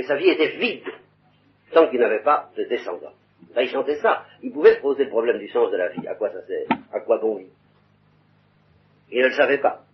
que 0.00 0.06
sa 0.06 0.16
vie 0.16 0.30
était 0.30 0.56
vide 0.56 0.88
tant 1.72 1.88
qu'il 1.88 2.00
n'avait 2.00 2.22
pas 2.22 2.50
de 2.56 2.64
descendants. 2.64 3.12
il 3.56 3.68
chantait 3.68 4.00
ça. 4.00 4.24
Il 4.42 4.52
pouvait 4.52 4.74
se 4.76 4.80
poser 4.80 5.04
le 5.04 5.10
problème 5.10 5.38
du 5.38 5.48
sens 5.48 5.70
de 5.70 5.76
la 5.76 5.88
vie. 5.88 6.06
À 6.08 6.14
quoi 6.14 6.30
ça 6.30 6.42
sert? 6.46 6.66
À 6.92 7.00
quoi 7.00 7.18
bon 7.18 7.36
vivre? 7.36 7.50
Il 9.10 9.20
ne 9.20 9.26
le 9.26 9.34
savait 9.34 9.58
pas. 9.58 9.84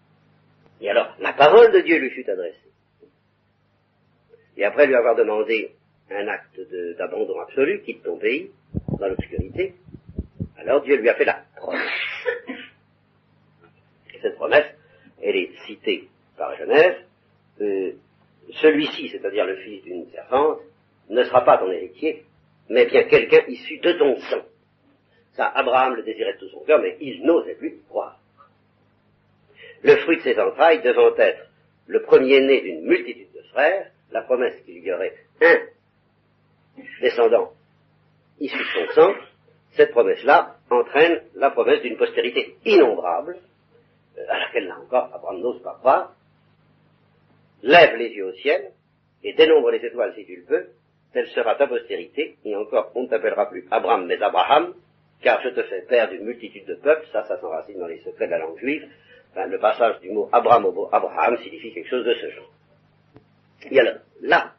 Et 0.80 0.88
alors, 0.90 1.14
la 1.18 1.32
parole 1.32 1.72
de 1.72 1.80
Dieu 1.80 1.98
lui 1.98 2.10
fut 2.10 2.28
adressée. 2.28 2.70
Et 4.56 4.64
après 4.64 4.86
lui 4.86 4.94
avoir 4.94 5.16
demandé 5.16 5.72
un 6.10 6.28
acte 6.28 6.60
d'abandon 6.98 7.40
absolu, 7.40 7.82
quitte 7.82 8.02
ton 8.02 8.18
pays, 8.18 8.50
dans 8.98 9.08
l'obscurité, 9.08 9.74
alors 10.56 10.82
Dieu 10.82 10.96
lui 10.96 11.08
a 11.08 11.14
fait 11.14 11.24
la 11.24 11.42
promesse. 11.56 11.80
Et 14.14 14.18
cette 14.22 14.36
promesse, 14.36 14.66
elle 15.20 15.36
est 15.36 15.50
citée 15.66 16.08
par 16.38 16.54
Genève, 16.56 17.04
euh, 17.60 17.92
celui-ci, 18.52 19.08
c'est-à-dire 19.08 19.44
le 19.44 19.56
fils 19.56 19.82
d'une 19.82 20.06
servante, 20.10 20.60
ne 21.08 21.22
sera 21.24 21.44
pas 21.44 21.58
ton 21.58 21.70
héritier, 21.70 22.24
mais 22.68 22.86
bien 22.86 23.04
quelqu'un 23.04 23.44
issu 23.48 23.78
de 23.78 23.92
ton 23.92 24.16
sang. 24.16 24.42
Ça, 25.34 25.46
Abraham 25.46 25.94
le 25.96 26.02
désirait 26.02 26.34
de 26.34 26.38
tout 26.38 26.48
son 26.48 26.64
cœur, 26.64 26.80
mais 26.80 26.96
il 27.00 27.22
n'osait 27.24 27.54
plus 27.54 27.78
croire. 27.88 28.18
Le 29.82 29.96
fruit 29.96 30.16
de 30.16 30.22
ses 30.22 30.38
entrailles 30.38 30.82
devant 30.82 31.14
être 31.16 31.46
le 31.86 32.02
premier-né 32.02 32.62
d'une 32.62 32.86
multitude 32.86 33.32
de 33.34 33.42
frères, 33.52 33.90
la 34.10 34.22
promesse 34.22 34.60
qu'il 34.64 34.82
y 34.82 34.92
aurait 34.92 35.14
un 35.42 35.58
descendant 37.00 37.52
issu 38.40 38.58
de 38.58 38.64
son 38.64 38.94
sang, 38.94 39.14
cette 39.72 39.90
promesse-là 39.92 40.56
entraîne 40.70 41.22
la 41.34 41.50
promesse 41.50 41.82
d'une 41.82 41.96
postérité 41.96 42.56
innombrable, 42.64 43.36
euh, 44.18 44.22
à 44.28 44.38
laquelle 44.38 44.66
là 44.66 44.78
encore 44.78 45.10
Abraham 45.14 45.40
n'ose 45.40 45.62
pas 45.62 45.76
croire, 45.78 46.15
lève 47.62 47.96
les 47.96 48.10
yeux 48.10 48.26
au 48.26 48.32
ciel 48.32 48.72
et 49.22 49.32
dénombre 49.34 49.70
les 49.70 49.84
étoiles 49.84 50.14
si 50.16 50.24
tu 50.24 50.36
le 50.36 50.44
peux, 50.44 50.66
telle 51.12 51.26
sera 51.28 51.54
ta 51.54 51.66
postérité, 51.66 52.36
et 52.44 52.54
encore 52.56 52.92
on 52.94 53.04
ne 53.04 53.08
t'appellera 53.08 53.48
plus 53.48 53.66
Abraham 53.70 54.06
mais 54.06 54.22
Abraham, 54.22 54.74
car 55.22 55.40
je 55.42 55.48
te 55.48 55.62
fais 55.62 55.82
père 55.82 56.10
d'une 56.10 56.24
multitude 56.24 56.66
de 56.66 56.74
peuples, 56.74 57.06
ça, 57.12 57.24
ça 57.24 57.40
s'enracine 57.40 57.78
dans 57.78 57.86
les 57.86 58.00
secrets 58.00 58.26
de 58.26 58.32
la 58.32 58.38
langue 58.38 58.58
juive, 58.58 58.86
le 59.44 59.58
passage 59.58 60.00
du 60.00 60.10
mot 60.10 60.28
Abraham 60.32 60.64
au 60.66 60.72
mot 60.72 60.88
Abraham 60.92 61.36
signifie 61.38 61.72
quelque 61.72 61.90
chose 61.90 62.06
de 62.06 62.14
ce 62.14 62.30
genre. 62.30 62.50
Et 63.70 63.78
alors, 63.78 63.98
là, 64.22 64.54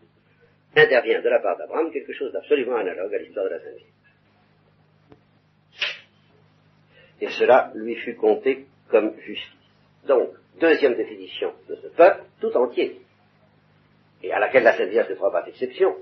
intervient 0.75 1.21
de 1.21 1.29
la 1.29 1.39
part 1.39 1.57
d'Abraham 1.57 1.91
quelque 1.91 2.13
chose 2.13 2.31
d'absolument 2.31 2.75
analogue 2.75 3.13
à 3.13 3.17
l'histoire 3.17 3.45
de 3.45 3.51
la 3.51 3.59
Sainte 3.59 3.75
Vierge. 3.75 3.93
Et 7.21 7.29
cela 7.29 7.71
lui 7.73 7.95
fut 7.95 8.15
compté 8.15 8.65
comme 8.89 9.17
justice. 9.21 9.51
Donc, 10.07 10.29
deuxième 10.59 10.95
définition 10.95 11.53
de 11.69 11.75
ce 11.75 11.87
peuple, 11.87 12.23
tout 12.41 12.55
entier, 12.55 13.01
et 14.23 14.31
à 14.31 14.39
laquelle 14.39 14.63
la 14.63 14.77
Sainte 14.77 14.89
Vierge 14.89 15.09
ne 15.09 15.15
fera 15.15 15.31
pas 15.31 15.43
d'exception. 15.43 15.95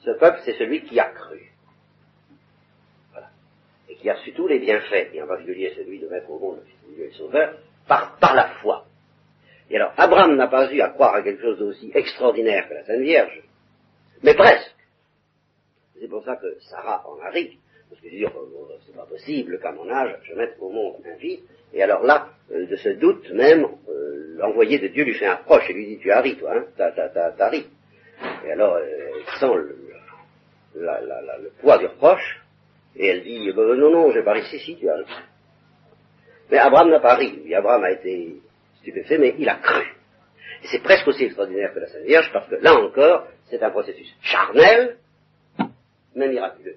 Ce 0.00 0.10
peuple, 0.10 0.40
c'est 0.44 0.54
celui 0.54 0.84
qui 0.84 0.98
a 1.00 1.10
cru. 1.10 1.52
Voilà. 3.12 3.28
Et 3.88 3.96
qui 3.96 4.08
a 4.08 4.16
su 4.16 4.32
tous 4.32 4.46
les 4.46 4.58
bienfaits, 4.58 5.12
et 5.12 5.22
en 5.22 5.26
particulier 5.26 5.72
celui 5.76 5.98
de 5.98 6.08
mettre 6.08 6.30
au 6.30 6.38
monde 6.38 6.60
le 6.88 6.94
Dieu 6.94 7.06
et 7.06 7.12
Sauveur, 7.12 7.58
par, 7.86 8.16
par 8.18 8.34
la 8.34 8.48
foi. 8.60 8.86
Et 9.70 9.76
alors, 9.76 9.92
Abraham 9.96 10.36
n'a 10.36 10.46
pas 10.46 10.72
eu 10.72 10.80
à 10.80 10.88
croire 10.90 11.14
à 11.14 11.22
quelque 11.22 11.42
chose 11.42 11.58
d'aussi 11.58 11.90
extraordinaire 11.94 12.68
que 12.68 12.74
la 12.74 12.84
Sainte 12.84 13.00
Vierge. 13.00 13.42
Mais 14.22 14.34
presque. 14.34 14.74
C'est 16.00 16.08
pour 16.08 16.24
ça 16.24 16.36
que 16.36 16.58
Sarah 16.60 17.04
en 17.08 17.20
arrive. 17.20 17.58
Parce 17.88 18.00
que 18.00 18.08
je 18.08 18.12
veux 18.12 18.18
dire, 18.18 18.32
c'est 18.86 18.96
pas 18.96 19.06
possible 19.06 19.58
qu'à 19.60 19.72
mon 19.72 19.88
âge, 19.90 20.16
je 20.24 20.34
mette 20.34 20.56
au 20.60 20.70
monde 20.70 20.96
un 21.06 21.16
fils. 21.18 21.40
Et 21.72 21.82
alors 21.82 22.02
là, 22.02 22.28
euh, 22.50 22.66
de 22.66 22.76
ce 22.76 22.90
doute 22.90 23.30
même, 23.32 23.66
euh, 23.88 24.36
l'envoyé 24.38 24.78
de 24.78 24.88
Dieu 24.88 25.04
lui 25.04 25.14
fait 25.14 25.26
un 25.26 25.36
reproche 25.36 25.68
et 25.68 25.72
lui 25.72 25.86
dit, 25.86 25.98
tu 25.98 26.10
as 26.10 26.20
ri, 26.20 26.36
toi, 26.36 26.54
hein, 26.56 26.64
t'as 26.76 27.48
ri. 27.48 27.66
Et 28.46 28.52
alors, 28.52 28.74
euh, 28.74 28.84
elle 28.84 29.38
sent 29.38 29.54
le, 29.54 29.76
le 30.74 31.50
poids 31.60 31.78
du 31.78 31.86
reproche, 31.86 32.40
et 32.96 33.06
elle 33.06 33.22
dit, 33.22 33.52
bah, 33.52 33.62
non, 33.76 33.90
non, 33.90 34.10
j'ai 34.12 34.22
pas 34.22 34.32
ri, 34.32 34.42
si, 34.50 34.58
si, 34.58 34.76
tu 34.76 34.88
as 34.88 34.96
ri. 34.96 35.04
Mais 36.50 36.58
Abraham 36.58 36.90
n'a 36.90 37.00
pas 37.00 37.14
ri, 37.16 37.42
lui, 37.44 37.54
Abraham 37.54 37.84
a 37.84 37.90
été 37.90 38.36
stupéfait, 38.80 39.18
mais 39.18 39.34
il 39.38 39.48
a 39.48 39.56
cru. 39.56 39.84
Et 40.62 40.66
c'est 40.68 40.82
presque 40.82 41.06
aussi 41.06 41.24
extraordinaire 41.24 41.72
que 41.74 41.80
la 41.80 41.86
Sainte 41.86 42.04
Vierge, 42.04 42.30
parce 42.32 42.48
que 42.48 42.56
là 42.56 42.74
encore, 42.74 43.28
c'est 43.50 43.62
un 43.62 43.70
processus 43.70 44.12
charnel, 44.22 44.96
mais 46.14 46.28
miraculeux. 46.28 46.76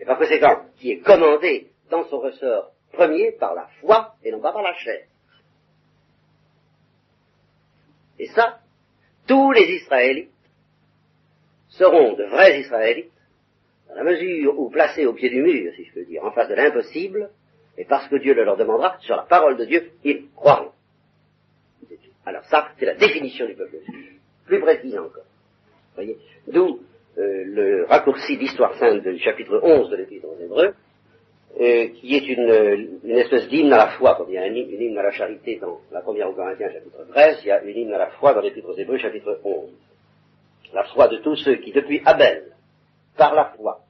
Et 0.00 0.04
par 0.04 0.18
conséquent, 0.18 0.66
qui 0.76 0.92
est 0.92 1.00
commandé 1.00 1.68
dans 1.90 2.04
son 2.04 2.18
ressort 2.18 2.72
premier 2.92 3.32
par 3.32 3.54
la 3.54 3.68
foi 3.80 4.14
et 4.22 4.30
non 4.30 4.40
pas 4.40 4.52
par 4.52 4.62
la 4.62 4.74
chair. 4.74 5.06
Et 8.18 8.26
ça, 8.28 8.60
tous 9.26 9.52
les 9.52 9.66
Israélites 9.74 10.30
seront 11.68 12.14
de 12.14 12.24
vrais 12.24 12.60
Israélites, 12.60 13.12
dans 13.88 13.94
la 13.94 14.04
mesure 14.04 14.58
où 14.58 14.70
placés 14.70 15.06
au 15.06 15.12
pied 15.12 15.30
du 15.30 15.42
mur, 15.42 15.72
si 15.76 15.84
je 15.84 15.92
peux 15.92 16.04
dire, 16.04 16.24
en 16.24 16.32
face 16.32 16.48
de 16.48 16.54
l'impossible, 16.54 17.30
et 17.76 17.84
parce 17.84 18.08
que 18.08 18.16
Dieu 18.16 18.34
le 18.34 18.44
leur 18.44 18.56
demandera, 18.56 18.98
sur 19.00 19.16
la 19.16 19.22
parole 19.22 19.56
de 19.56 19.64
Dieu, 19.64 19.92
ils 20.02 20.28
croiront. 20.34 20.72
Alors 22.26 22.44
ça, 22.46 22.72
c'est 22.78 22.84
la 22.84 22.94
définition 22.94 23.46
du 23.46 23.54
peuple 23.54 23.78
juif. 23.86 24.20
Plus 24.44 24.60
précise 24.60 24.98
encore. 24.98 25.24
Voyez? 25.94 26.18
D'où 26.46 26.80
euh, 27.18 27.44
le 27.46 27.86
raccourci 27.86 28.36
d'histoire 28.36 28.74
sainte 28.78 29.02
du 29.02 29.18
chapitre 29.18 29.60
11 29.62 29.90
de 29.90 29.96
l'Épître 29.96 30.26
aux 30.28 30.40
Hébreux, 30.40 30.74
euh, 31.60 31.88
qui 31.88 32.14
est 32.14 32.28
une, 32.28 33.00
une 33.02 33.18
espèce 33.18 33.48
d'hymne 33.48 33.72
à 33.72 33.78
la 33.78 33.88
foi, 33.88 34.14
comme 34.14 34.28
il 34.28 34.34
y 34.34 34.38
a 34.38 34.42
un 34.42 34.54
une 34.54 34.80
hymne 34.80 34.98
à 34.98 35.02
la 35.02 35.10
charité 35.10 35.56
dans 35.56 35.80
la 35.90 36.00
première 36.00 36.30
aux 36.30 36.34
Corinthiens 36.34 36.70
chapitre 36.70 37.04
13, 37.10 37.40
il 37.42 37.48
y 37.48 37.50
a 37.50 37.62
une 37.64 37.76
hymne 37.76 37.94
à 37.94 37.98
la 37.98 38.10
foi 38.10 38.34
dans 38.34 38.40
l'Épître 38.40 38.68
aux 38.68 38.76
Hébreux 38.76 38.98
chapitre 38.98 39.40
11. 39.42 39.70
La 40.72 40.84
foi 40.84 41.08
de 41.08 41.16
tous 41.18 41.34
ceux 41.36 41.56
qui, 41.56 41.72
depuis 41.72 42.02
Abel, 42.04 42.52
par 43.16 43.34
la 43.34 43.46
foi, 43.56 43.80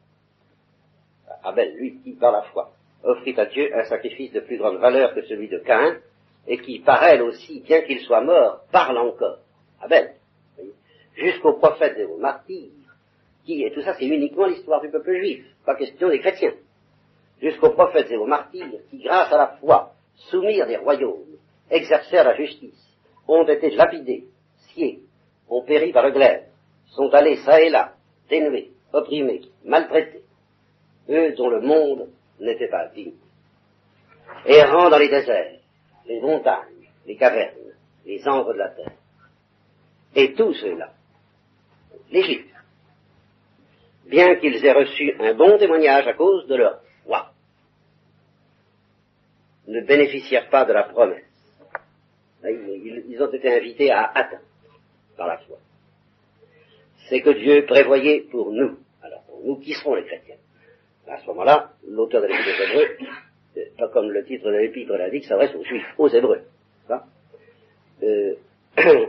Abel, 1.45 1.75
lui, 1.75 1.99
qui, 2.03 2.13
par 2.13 2.33
la 2.33 2.43
foi, 2.43 2.71
offrit 3.05 3.39
à 3.39 3.45
Dieu 3.45 3.71
un 3.77 3.85
sacrifice 3.85 4.33
de 4.33 4.41
plus 4.41 4.57
grande 4.57 4.79
valeur 4.79 5.15
que 5.15 5.23
celui 5.27 5.49
de 5.49 5.59
Caïn, 5.59 5.99
et 6.47 6.59
qui, 6.59 6.79
par 6.79 7.05
elle 7.05 7.23
aussi, 7.23 7.61
bien 7.61 7.83
qu'il 7.83 8.01
soit 8.01 8.23
mort, 8.23 8.63
parle 8.73 8.97
encore. 8.97 9.41
Abel. 9.83 10.15
Jusqu'aux 11.15 11.55
prophètes 11.55 11.99
et 11.99 12.05
aux 12.05 12.17
martyrs, 12.17 12.71
et 13.49 13.73
tout 13.73 13.83
ça 13.83 13.95
c'est 13.95 14.07
uniquement 14.07 14.47
l'histoire 14.47 14.81
du 14.81 14.91
peuple 14.91 15.17
juif, 15.19 15.45
pas 15.65 15.77
question 15.77 16.09
des 16.09 16.21
chrétiens. 16.21 16.55
Jusqu'aux 17.41 17.71
prophètes 17.71 18.11
et 18.11 18.17
aux 18.17 18.27
martyrs, 18.27 18.67
qui, 18.91 18.99
grâce 18.99 19.33
à 19.33 19.37
la 19.37 19.47
foi, 19.61 19.93
soumirent 20.31 20.67
des 20.67 20.77
royaumes, 20.77 21.37
exercèrent 21.71 22.25
la 22.25 22.37
justice, 22.37 22.97
ont 23.27 23.47
été 23.47 23.71
lapidés, 23.71 24.25
sciés, 24.69 25.01
ont 25.49 25.63
péri 25.63 25.93
par 25.93 26.05
le 26.05 26.13
glaive, 26.13 26.45
sont 26.89 27.09
allés 27.11 27.37
ça 27.39 27.61
et 27.61 27.71
là, 27.71 27.95
dénués, 28.29 28.73
opprimés, 28.93 29.43
maltraités, 29.65 30.23
eux 31.09 31.33
dont 31.37 31.49
le 31.49 31.61
monde 31.61 32.09
n'était 32.41 32.69
pas 32.69 32.89
digne. 32.89 33.15
Errant 34.47 34.91
dans 34.91 34.99
les 34.99 35.09
déserts, 35.09 35.59
les 36.07 36.21
montagnes, 36.21 36.89
les 37.07 37.17
cavernes, 37.17 37.75
les 38.05 38.27
antres 38.27 38.53
de 38.53 38.59
la 38.59 38.69
terre. 38.71 38.93
Et 40.15 40.35
tous 40.35 40.55
ceux-là, 40.55 40.93
Juifs, 42.11 42.47
bien 44.09 44.37
qu'ils 44.37 44.65
aient 44.65 44.73
reçu 44.73 45.15
un 45.19 45.35
bon 45.35 45.59
témoignage 45.59 46.07
à 46.07 46.15
cause 46.15 46.47
de 46.47 46.57
leur 46.57 46.81
foi, 47.05 47.33
ne 49.67 49.81
bénéficièrent 49.83 50.49
pas 50.51 50.65
de 50.65 50.73
la 50.73 50.85
promesse. 50.85 51.25
Ils, 52.45 53.19
ont 53.21 53.33
été 53.33 53.55
invités 53.55 53.91
à 53.91 54.11
atteindre 54.15 54.43
par 55.17 55.27
la 55.27 55.39
foi. 55.39 55.59
C'est 57.09 57.21
que 57.21 57.31
Dieu 57.31 57.67
prévoyait 57.67 58.21
pour 58.31 58.53
nous, 58.53 58.79
alors 59.03 59.23
pour 59.25 59.41
nous 59.45 59.57
qui 59.57 59.75
serons 59.75 59.95
les 59.95 60.05
chrétiens. 60.05 60.37
À 61.07 61.19
ce 61.21 61.27
moment-là, 61.29 61.73
l'auteur 61.87 62.23
de 62.23 62.27
l'Épître 62.27 62.49
aux 62.49 62.71
Hébreux 62.71 62.97
pas 63.79 63.89
comme 63.89 64.11
le 64.11 64.25
titre 64.25 64.45
de 64.47 64.57
l'épître 64.57 64.93
l'indique, 64.95 65.25
s'adresse 65.25 65.55
aux 65.55 65.65
juifs, 65.65 65.87
aux 65.97 66.09
hébreux. 66.09 66.43
Euh, 68.03 68.35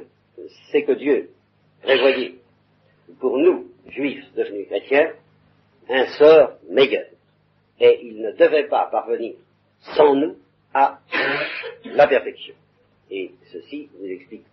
c'est 0.71 0.83
que 0.83 0.93
Dieu 0.93 1.29
prévoyait 1.81 2.35
pour 3.19 3.37
nous, 3.37 3.67
juifs 3.91 4.25
devenus 4.35 4.67
chrétiens, 4.67 5.11
un 5.89 6.05
sort 6.17 6.57
meilleur. 6.69 7.05
Et 7.79 7.99
il 8.03 8.21
ne 8.21 8.31
devait 8.31 8.67
pas 8.67 8.87
parvenir 8.91 9.35
sans 9.95 10.15
nous 10.15 10.35
à 10.73 10.99
la 11.85 12.07
perfection. 12.07 12.53
Et 13.09 13.31
ceci 13.51 13.89
nous 13.99 14.09
explique, 14.09 14.45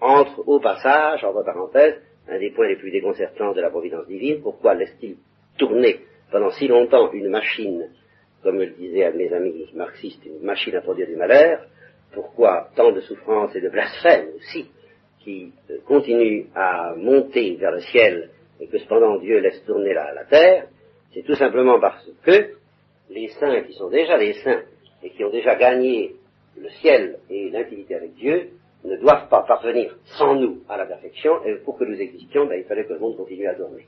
entre 0.00 0.46
au 0.48 0.58
passage, 0.58 1.22
entre 1.24 1.44
parenthèses, 1.44 2.00
un 2.28 2.38
des 2.38 2.50
points 2.50 2.68
les 2.68 2.76
plus 2.76 2.90
déconcertants 2.90 3.52
de 3.52 3.60
la 3.60 3.70
providence 3.70 4.06
divine, 4.06 4.40
pourquoi 4.42 4.74
laisse-t-il 4.74 5.16
tourner 5.58 6.00
pendant 6.30 6.50
si 6.50 6.66
longtemps 6.66 7.12
une 7.12 7.28
machine 7.28 7.88
comme 8.42 8.58
le 8.58 8.66
disait 8.70 9.04
à 9.04 9.12
mes 9.12 9.32
amis 9.32 9.68
marxistes, 9.74 10.24
une 10.26 10.44
machine 10.44 10.74
à 10.74 10.80
produire 10.80 11.06
du 11.06 11.16
malheur, 11.16 11.64
pourquoi 12.12 12.70
tant 12.74 12.92
de 12.92 13.00
souffrances 13.00 13.54
et 13.54 13.60
de 13.60 13.68
blasphèmes 13.68 14.30
aussi, 14.36 14.68
qui 15.20 15.52
euh, 15.70 15.78
continuent 15.86 16.46
à 16.54 16.94
monter 16.96 17.56
vers 17.56 17.72
le 17.72 17.80
ciel 17.80 18.30
et 18.60 18.66
que 18.66 18.78
cependant 18.78 19.18
Dieu 19.18 19.38
laisse 19.38 19.64
tourner 19.64 19.94
la, 19.94 20.12
la 20.14 20.24
terre, 20.24 20.68
c'est 21.12 21.22
tout 21.22 21.34
simplement 21.34 21.80
parce 21.80 22.08
que 22.24 22.54
les 23.10 23.28
saints 23.28 23.62
qui 23.62 23.72
sont 23.74 23.90
déjà 23.90 24.16
les 24.16 24.34
saints 24.34 24.62
et 25.02 25.10
qui 25.10 25.24
ont 25.24 25.30
déjà 25.30 25.54
gagné 25.56 26.14
le 26.56 26.68
ciel 26.80 27.18
et 27.30 27.50
l'intimité 27.50 27.94
avec 27.94 28.14
Dieu 28.14 28.50
ne 28.84 28.96
doivent 28.96 29.28
pas 29.28 29.42
parvenir 29.42 29.96
sans 30.18 30.34
nous 30.34 30.62
à 30.68 30.76
la 30.76 30.86
perfection, 30.86 31.44
et 31.44 31.54
pour 31.64 31.78
que 31.78 31.84
nous 31.84 32.00
existions, 32.00 32.46
ben, 32.46 32.58
il 32.58 32.64
fallait 32.64 32.84
que 32.84 32.92
le 32.92 32.98
monde 32.98 33.16
continue 33.16 33.46
à 33.46 33.54
dormir. 33.54 33.84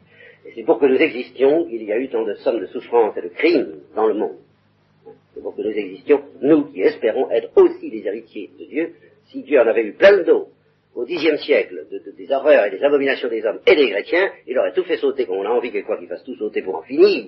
Et 0.46 0.52
c'est 0.54 0.62
pour 0.62 0.78
que 0.78 0.86
nous 0.86 0.96
existions 0.96 1.64
qu'il 1.64 1.82
y 1.82 1.92
a 1.92 1.98
eu 1.98 2.08
tant 2.08 2.22
de 2.22 2.34
sommes 2.34 2.60
de 2.60 2.66
souffrances 2.66 3.16
et 3.16 3.22
de 3.22 3.28
crimes 3.28 3.80
dans 3.96 4.06
le 4.06 4.14
monde. 4.14 4.36
C'est 5.34 5.42
pour 5.42 5.56
que 5.56 5.62
nous 5.62 5.72
existions, 5.72 6.22
nous 6.42 6.66
qui 6.66 6.80
espérons 6.82 7.30
être 7.30 7.50
aussi 7.56 7.90
des 7.90 8.06
héritiers 8.06 8.50
de 8.58 8.64
Dieu. 8.66 8.94
Si 9.26 9.42
Dieu 9.42 9.60
en 9.60 9.66
avait 9.66 9.84
eu 9.84 9.92
plein 9.94 10.12
le 10.12 10.24
au 10.94 11.04
Xe 11.04 11.36
siècle 11.42 11.86
de, 11.90 12.12
des 12.16 12.32
horreurs 12.32 12.66
et 12.66 12.70
des 12.70 12.82
abominations 12.82 13.28
des 13.28 13.44
hommes 13.44 13.60
et 13.66 13.74
des 13.74 13.90
chrétiens, 13.90 14.30
il 14.46 14.58
aurait 14.58 14.72
tout 14.72 14.84
fait 14.84 14.96
sauter 14.96 15.26
comme 15.26 15.38
on 15.38 15.44
a 15.44 15.50
envie 15.50 15.72
que 15.72 15.80
quoi 15.80 15.98
qu'il 15.98 16.08
fasse 16.08 16.24
tout 16.24 16.36
sauter 16.36 16.62
pour 16.62 16.76
en 16.76 16.82
finir. 16.82 17.26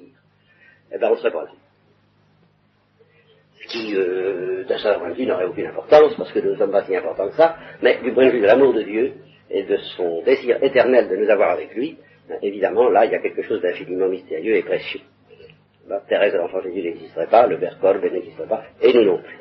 Eh 0.92 0.98
bien, 0.98 1.08
on 1.08 1.12
ne 1.12 1.16
serait 1.16 1.32
pas 1.32 1.44
là. 1.44 1.50
Ce 3.60 3.66
qui, 3.68 3.96
euh, 3.96 4.64
d'un 4.64 4.78
certain 4.78 5.00
point 5.00 5.10
de 5.10 5.14
vue, 5.14 5.26
n'aurait 5.26 5.46
aucune 5.46 5.66
importance, 5.66 6.14
parce 6.16 6.30
que 6.30 6.38
nous 6.38 6.52
ne 6.52 6.56
sommes 6.56 6.70
pas 6.70 6.84
si 6.84 6.94
importants 6.94 7.28
que 7.28 7.34
ça, 7.34 7.56
mais 7.82 8.00
du 8.02 8.12
point 8.12 8.26
de 8.26 8.30
vue 8.30 8.40
de 8.40 8.46
l'amour 8.46 8.72
de 8.72 8.82
Dieu 8.82 9.14
et 9.50 9.64
de 9.64 9.76
son 9.96 10.22
désir 10.22 10.62
éternel 10.62 11.08
de 11.08 11.16
nous 11.16 11.28
avoir 11.28 11.50
avec 11.50 11.74
lui, 11.74 11.98
ben, 12.28 12.38
évidemment, 12.42 12.88
là, 12.88 13.04
il 13.04 13.12
y 13.12 13.14
a 13.14 13.20
quelque 13.20 13.42
chose 13.42 13.60
d'infiniment 13.60 14.08
mystérieux 14.08 14.56
et 14.56 14.62
précieux. 14.62 15.00
La 15.88 16.00
Thérèse 16.00 16.32
de 16.32 16.38
l'Enfant 16.38 16.60
Jésus 16.62 16.82
n'existerait 16.82 17.28
pas, 17.28 17.46
le 17.46 17.58
Père 17.58 17.78
Kolb 17.80 18.04
n'existerait 18.04 18.48
pas, 18.48 18.64
et 18.80 18.92
nous 18.92 19.04
non 19.04 19.18
plus. 19.18 19.38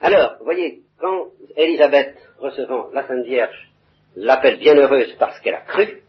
Alors, 0.00 0.36
voyez, 0.42 0.82
quand 1.00 1.30
Élisabeth, 1.56 2.14
recevant 2.38 2.90
la 2.92 3.06
Sainte 3.06 3.24
Vierge, 3.24 3.70
l'appelle 4.16 4.58
bienheureuse 4.58 5.14
parce 5.18 5.40
qu'elle 5.40 5.54
a 5.54 5.62
cru, 5.62 6.02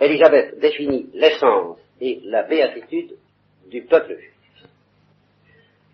Élisabeth 0.00 0.58
définit 0.58 1.10
l'essence 1.12 1.78
et 2.00 2.20
la 2.24 2.44
béatitude 2.44 3.16
du 3.68 3.82
peuple 3.82 4.16
juif, 4.16 4.32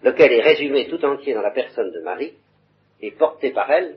lequel 0.02 0.32
est 0.32 0.42
résumé 0.42 0.88
tout 0.88 1.04
entier 1.04 1.34
dans 1.34 1.42
la 1.42 1.50
personne 1.50 1.90
de 1.90 2.00
Marie 2.00 2.34
et 3.00 3.10
porté 3.10 3.50
par 3.50 3.70
elle, 3.70 3.96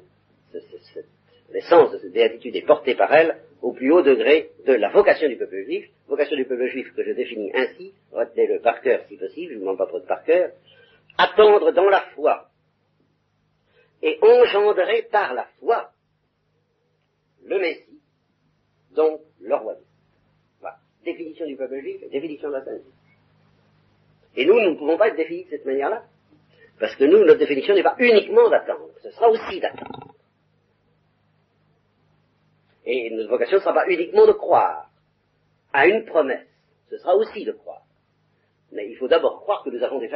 l'essence 1.51 1.91
de 1.91 1.97
cette 1.99 2.13
béatitude 2.13 2.55
est 2.55 2.65
portée 2.65 2.95
par 2.95 3.13
elle 3.13 3.37
au 3.61 3.73
plus 3.73 3.91
haut 3.91 4.01
degré 4.01 4.49
de 4.65 4.73
la 4.73 4.89
vocation 4.89 5.27
du 5.27 5.35
peuple 5.35 5.63
juif, 5.65 5.87
vocation 6.07 6.35
du 6.35 6.45
peuple 6.45 6.67
juif 6.67 6.93
que 6.95 7.03
je 7.03 7.11
définis 7.11 7.51
ainsi, 7.53 7.93
retenez-le 8.11 8.61
par 8.61 8.81
cœur 8.81 9.01
si 9.07 9.17
possible, 9.17 9.49
je 9.49 9.53
ne 9.53 9.59
vous 9.59 9.65
demande 9.65 9.77
pas 9.77 9.87
trop 9.87 9.99
de 9.99 10.05
par 10.05 10.23
cœur, 10.23 10.51
attendre 11.17 11.71
dans 11.71 11.89
la 11.89 12.01
foi 12.15 12.47
et 14.01 14.19
engendrer 14.21 15.03
par 15.11 15.33
la 15.33 15.45
foi 15.59 15.91
le 17.45 17.59
Messie, 17.59 18.01
donc 18.91 19.21
le 19.39 19.55
royaume. 19.55 19.83
Voilà. 20.59 20.77
Définition 21.03 21.45
du 21.45 21.55
peuple 21.55 21.79
juif 21.79 22.01
définition 22.11 22.49
de 22.49 22.53
la 22.53 22.65
Sainte. 22.65 22.81
Et 24.35 24.45
nous, 24.45 24.59
nous 24.59 24.71
ne 24.71 24.75
pouvons 24.77 24.97
pas 24.97 25.07
être 25.07 25.15
définis 25.15 25.45
de 25.45 25.49
cette 25.49 25.65
manière-là. 25.65 26.03
Parce 26.79 26.95
que 26.95 27.05
nous, 27.05 27.25
notre 27.25 27.39
définition 27.39 27.73
n'est 27.73 27.83
pas 27.83 27.95
uniquement 27.97 28.49
d'attendre, 28.49 28.89
ce 29.01 29.09
sera 29.11 29.29
aussi 29.29 29.59
d'attendre. 29.59 30.13
Et 32.85 33.09
notre 33.09 33.29
vocation 33.29 33.57
ne 33.57 33.61
sera 33.61 33.73
pas 33.73 33.87
uniquement 33.87 34.27
de 34.27 34.33
croire 34.33 34.89
à 35.73 35.87
une 35.87 36.05
promesse, 36.05 36.47
ce 36.89 36.97
sera 36.97 37.15
aussi 37.15 37.43
de 37.45 37.51
croire. 37.51 37.81
Mais 38.71 38.89
il 38.89 38.95
faut 38.97 39.07
d'abord 39.07 39.41
croire 39.41 39.63
que 39.63 39.69
nous 39.69 39.83
avons 39.83 39.99
des. 39.99 40.09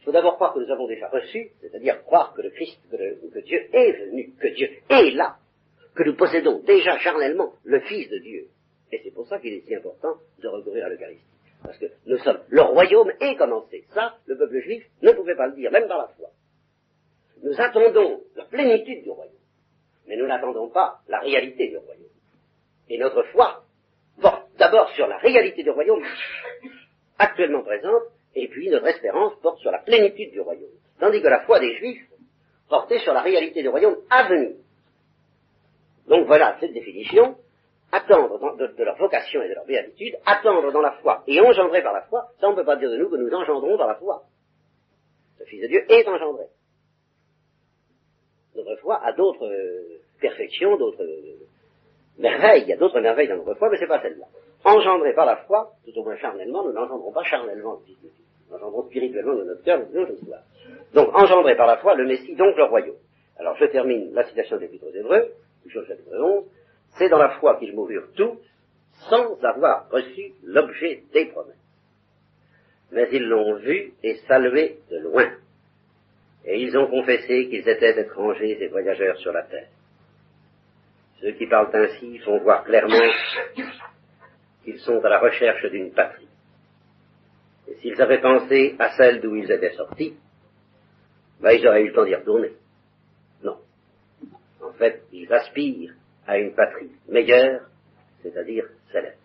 Il 0.00 0.04
faut 0.04 0.12
d'abord 0.12 0.36
croire 0.36 0.54
que 0.54 0.60
nous 0.60 0.70
avons 0.70 0.86
déjà 0.86 1.08
reçu, 1.08 1.50
c'est-à-dire 1.60 2.02
croire 2.04 2.32
que 2.34 2.40
le 2.40 2.50
Christ, 2.50 2.80
que, 2.90 3.40
Dieu 3.40 3.68
est 3.72 3.92
venu, 3.92 4.32
que 4.40 4.48
Dieu 4.48 4.70
est 4.88 5.10
là, 5.10 5.36
que 5.94 6.02
nous 6.04 6.16
possédons 6.16 6.60
déjà 6.60 6.98
charnellement 6.98 7.52
le 7.64 7.80
Fils 7.80 8.08
de 8.08 8.18
Dieu. 8.18 8.46
Et 8.92 9.00
c'est 9.04 9.10
pour 9.10 9.26
ça 9.28 9.38
qu'il 9.38 9.52
est 9.52 9.60
si 9.60 9.74
important 9.74 10.14
de 10.38 10.48
recourir 10.48 10.86
à 10.86 10.88
l'Eucharistie. 10.88 11.24
Parce 11.62 11.76
que 11.76 11.86
nous 12.06 12.16
sommes, 12.18 12.40
le 12.48 12.62
royaume 12.62 13.12
est 13.20 13.36
commencé. 13.36 13.84
Ça, 13.90 14.16
le 14.24 14.38
peuple 14.38 14.60
juif 14.60 14.82
ne 15.02 15.12
pouvait 15.12 15.36
pas 15.36 15.48
le 15.48 15.54
dire, 15.54 15.70
même 15.70 15.86
dans 15.86 15.98
la 15.98 16.08
foi. 16.16 16.30
Nous 17.42 17.60
attendons 17.60 18.22
la 18.36 18.44
plénitude 18.46 19.02
du 19.02 19.10
royaume, 19.10 19.34
mais 20.06 20.16
nous 20.16 20.26
n'attendons 20.26 20.70
pas 20.70 21.00
la 21.08 21.20
réalité 21.20 21.68
du 21.68 21.76
royaume. 21.76 22.04
Et 22.88 22.98
notre 22.98 23.22
foi 23.24 23.64
porte 24.20 24.50
d'abord 24.56 24.88
sur 24.90 25.06
la 25.06 25.18
réalité 25.18 25.62
du 25.62 25.70
royaume 25.70 26.02
actuellement 27.18 27.62
présente, 27.62 28.02
et 28.34 28.48
puis 28.48 28.70
notre 28.70 28.86
espérance 28.86 29.34
porte 29.40 29.58
sur 29.58 29.70
la 29.70 29.78
plénitude 29.78 30.32
du 30.32 30.40
royaume. 30.40 30.70
Tandis 30.98 31.20
que 31.20 31.28
la 31.28 31.40
foi 31.40 31.58
des 31.60 31.74
Juifs 31.76 32.06
portait 32.68 32.98
sur 33.00 33.12
la 33.12 33.22
réalité 33.22 33.62
du 33.62 33.68
royaume 33.68 33.96
à 34.10 34.28
venir. 34.28 34.56
Donc 36.06 36.26
voilà 36.26 36.56
cette 36.60 36.72
définition, 36.72 37.36
attendre 37.92 38.56
de, 38.56 38.84
leur 38.84 38.96
vocation 38.96 39.42
et 39.42 39.48
de 39.48 39.54
leur 39.54 39.64
béatitude, 39.64 40.16
attendre 40.26 40.72
dans 40.72 40.80
la 40.80 40.92
foi 40.92 41.22
et 41.26 41.40
engendrer 41.40 41.82
par 41.82 41.92
la 41.92 42.02
foi, 42.02 42.28
ça 42.40 42.48
on 42.48 42.52
ne 42.52 42.56
peut 42.56 42.64
pas 42.64 42.76
dire 42.76 42.90
de 42.90 42.96
nous 42.96 43.10
que 43.10 43.16
nous 43.16 43.32
engendrons 43.32 43.76
par 43.76 43.88
la 43.88 43.96
foi. 43.96 44.24
Le 45.38 45.46
Fils 45.46 45.62
de 45.62 45.66
Dieu 45.68 45.84
est 45.88 46.06
engendré. 46.08 46.44
Notre 48.54 48.76
foi 48.80 49.00
a 49.04 49.12
d'autres 49.12 49.46
euh, 49.46 50.00
perfections, 50.20 50.76
d'autres 50.76 51.02
euh, 51.02 51.46
merveilles, 52.18 52.62
il 52.62 52.68
y 52.68 52.72
a 52.72 52.76
d'autres 52.76 53.00
merveilles 53.00 53.28
dans 53.28 53.36
notre 53.36 53.54
foi, 53.54 53.70
mais 53.70 53.76
ce 53.76 53.82
n'est 53.82 53.88
pas 53.88 54.02
celle-là. 54.02 54.26
Engendré 54.70 55.14
par 55.14 55.26
la 55.26 55.36
foi, 55.36 55.72
tout 55.84 55.98
au 55.98 56.04
moins 56.04 56.16
charnellement, 56.16 56.64
nous 56.64 56.72
n'engendrons 56.72 57.12
pas 57.12 57.24
charnellement 57.24 57.80
le 57.86 57.92
de 57.92 57.98
Dieu. 58.00 58.10
Nous 58.48 58.56
engendrons 58.56 58.84
spirituellement 58.84 59.34
de 59.34 59.42
notre 59.42 59.64
cœur, 59.64 59.84
de 59.84 59.98
notre 59.98 60.12
histoire. 60.12 60.42
Donc, 60.94 61.08
engendré 61.12 61.56
par 61.56 61.66
la 61.66 61.78
foi, 61.78 61.96
le 61.96 62.06
Messie, 62.06 62.36
donc 62.36 62.56
le 62.56 62.64
royaume. 62.64 62.96
Alors, 63.36 63.56
je 63.56 63.64
termine 63.64 64.14
la 64.14 64.22
citation 64.24 64.58
des 64.58 64.66
l'Épître 64.66 64.86
aux 64.86 64.94
Hébreux, 64.94 65.32
toujours 65.64 65.84
chapitre 65.86 66.16
11. 66.16 66.44
C'est 66.98 67.08
dans 67.08 67.18
la 67.18 67.30
foi 67.40 67.56
qu'ils 67.58 67.74
moururent 67.74 68.12
tous, 68.14 68.38
sans 69.08 69.42
avoir 69.42 69.90
reçu 69.90 70.34
l'objet 70.44 71.02
des 71.12 71.26
promesses. 71.26 71.56
Mais 72.92 73.08
ils 73.10 73.26
l'ont 73.26 73.56
vu 73.56 73.94
et 74.04 74.14
salué 74.28 74.78
de 74.88 74.98
loin. 74.98 75.32
Et 76.44 76.60
ils 76.62 76.78
ont 76.78 76.86
confessé 76.86 77.48
qu'ils 77.48 77.68
étaient 77.68 78.00
étrangers 78.00 78.62
et 78.62 78.68
voyageurs 78.68 79.16
sur 79.16 79.32
la 79.32 79.42
terre. 79.42 79.68
Ceux 81.20 81.32
qui 81.32 81.46
parlent 81.46 81.74
ainsi 81.74 82.18
font 82.18 82.38
voir 82.38 82.62
clairement 82.64 82.96
qu'ils 84.64 84.78
sont 84.80 85.04
à 85.04 85.08
la 85.08 85.18
recherche 85.18 85.64
d'une 85.70 85.92
patrie. 85.92 86.28
Et 87.68 87.74
s'ils 87.76 88.00
avaient 88.00 88.20
pensé 88.20 88.76
à 88.78 88.90
celle 88.96 89.20
d'où 89.20 89.36
ils 89.36 89.50
étaient 89.50 89.72
sortis, 89.72 90.16
ben, 91.40 91.52
ils 91.52 91.66
auraient 91.66 91.82
eu 91.82 91.88
le 91.88 91.94
temps 91.94 92.04
d'y 92.04 92.14
retourner. 92.14 92.52
Non. 93.42 93.56
En 94.62 94.72
fait, 94.72 95.02
ils 95.12 95.32
aspirent 95.32 95.94
à 96.26 96.38
une 96.38 96.54
patrie 96.54 96.90
meilleure, 97.08 97.62
c'est-à-dire 98.22 98.66
céleste. 98.92 99.18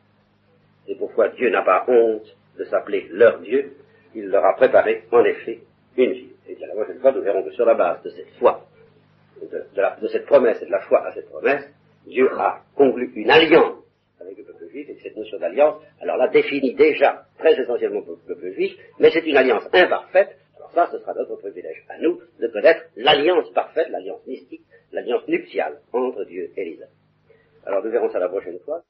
C'est 0.85 0.95
pourquoi 0.95 1.29
Dieu 1.29 1.49
n'a 1.49 1.63
pas 1.63 1.85
honte 1.87 2.35
de 2.57 2.63
s'appeler 2.65 3.07
leur 3.11 3.39
Dieu, 3.39 3.73
il 4.13 4.27
leur 4.27 4.45
a 4.45 4.55
préparé 4.55 5.03
en 5.11 5.23
effet 5.25 5.61
une 5.97 6.13
vie. 6.13 6.31
Et 6.47 6.55
bien 6.55 6.67
la 6.67 6.73
prochaine 6.75 6.99
fois, 6.99 7.11
nous 7.11 7.21
verrons 7.21 7.43
que 7.43 7.51
sur 7.51 7.65
la 7.65 7.73
base 7.73 8.01
de 8.03 8.09
cette 8.09 8.29
foi, 8.39 8.65
de, 9.41 10.07
cette 10.07 10.25
promesse 10.25 10.61
et 10.61 10.65
de 10.65 10.71
la 10.71 10.81
foi 10.81 11.05
à 11.05 11.11
cette 11.13 11.29
promesse, 11.29 11.65
Dieu 12.05 12.29
a 12.39 12.61
conclu 12.75 13.11
une 13.15 13.29
alliance 13.29 13.84
et 14.81 14.97
cette 15.01 15.15
notion 15.15 15.37
d'alliance, 15.39 15.81
alors 16.01 16.17
là, 16.17 16.27
définit 16.27 16.73
déjà 16.73 17.25
très 17.37 17.59
essentiellement 17.59 18.01
le 18.07 18.15
peuple 18.27 18.51
juif, 18.53 18.73
mais 18.99 19.11
c'est 19.11 19.25
une 19.25 19.37
alliance 19.37 19.63
imparfaite, 19.73 20.37
alors 20.57 20.71
ça, 20.71 20.89
ce 20.91 20.99
sera 20.99 21.13
notre 21.13 21.35
privilège 21.37 21.83
à 21.89 21.97
nous 21.99 22.19
de 22.39 22.47
connaître 22.47 22.83
l'alliance 22.95 23.51
parfaite, 23.53 23.89
l'alliance 23.89 24.25
mystique, 24.27 24.63
l'alliance 24.91 25.27
nuptiale 25.27 25.79
entre 25.93 26.23
Dieu 26.25 26.51
et 26.55 26.65
les. 26.65 26.79
Alors 27.65 27.83
nous 27.83 27.91
verrons 27.91 28.09
ça 28.09 28.19
la 28.19 28.29
prochaine 28.29 28.59
fois. 28.59 28.83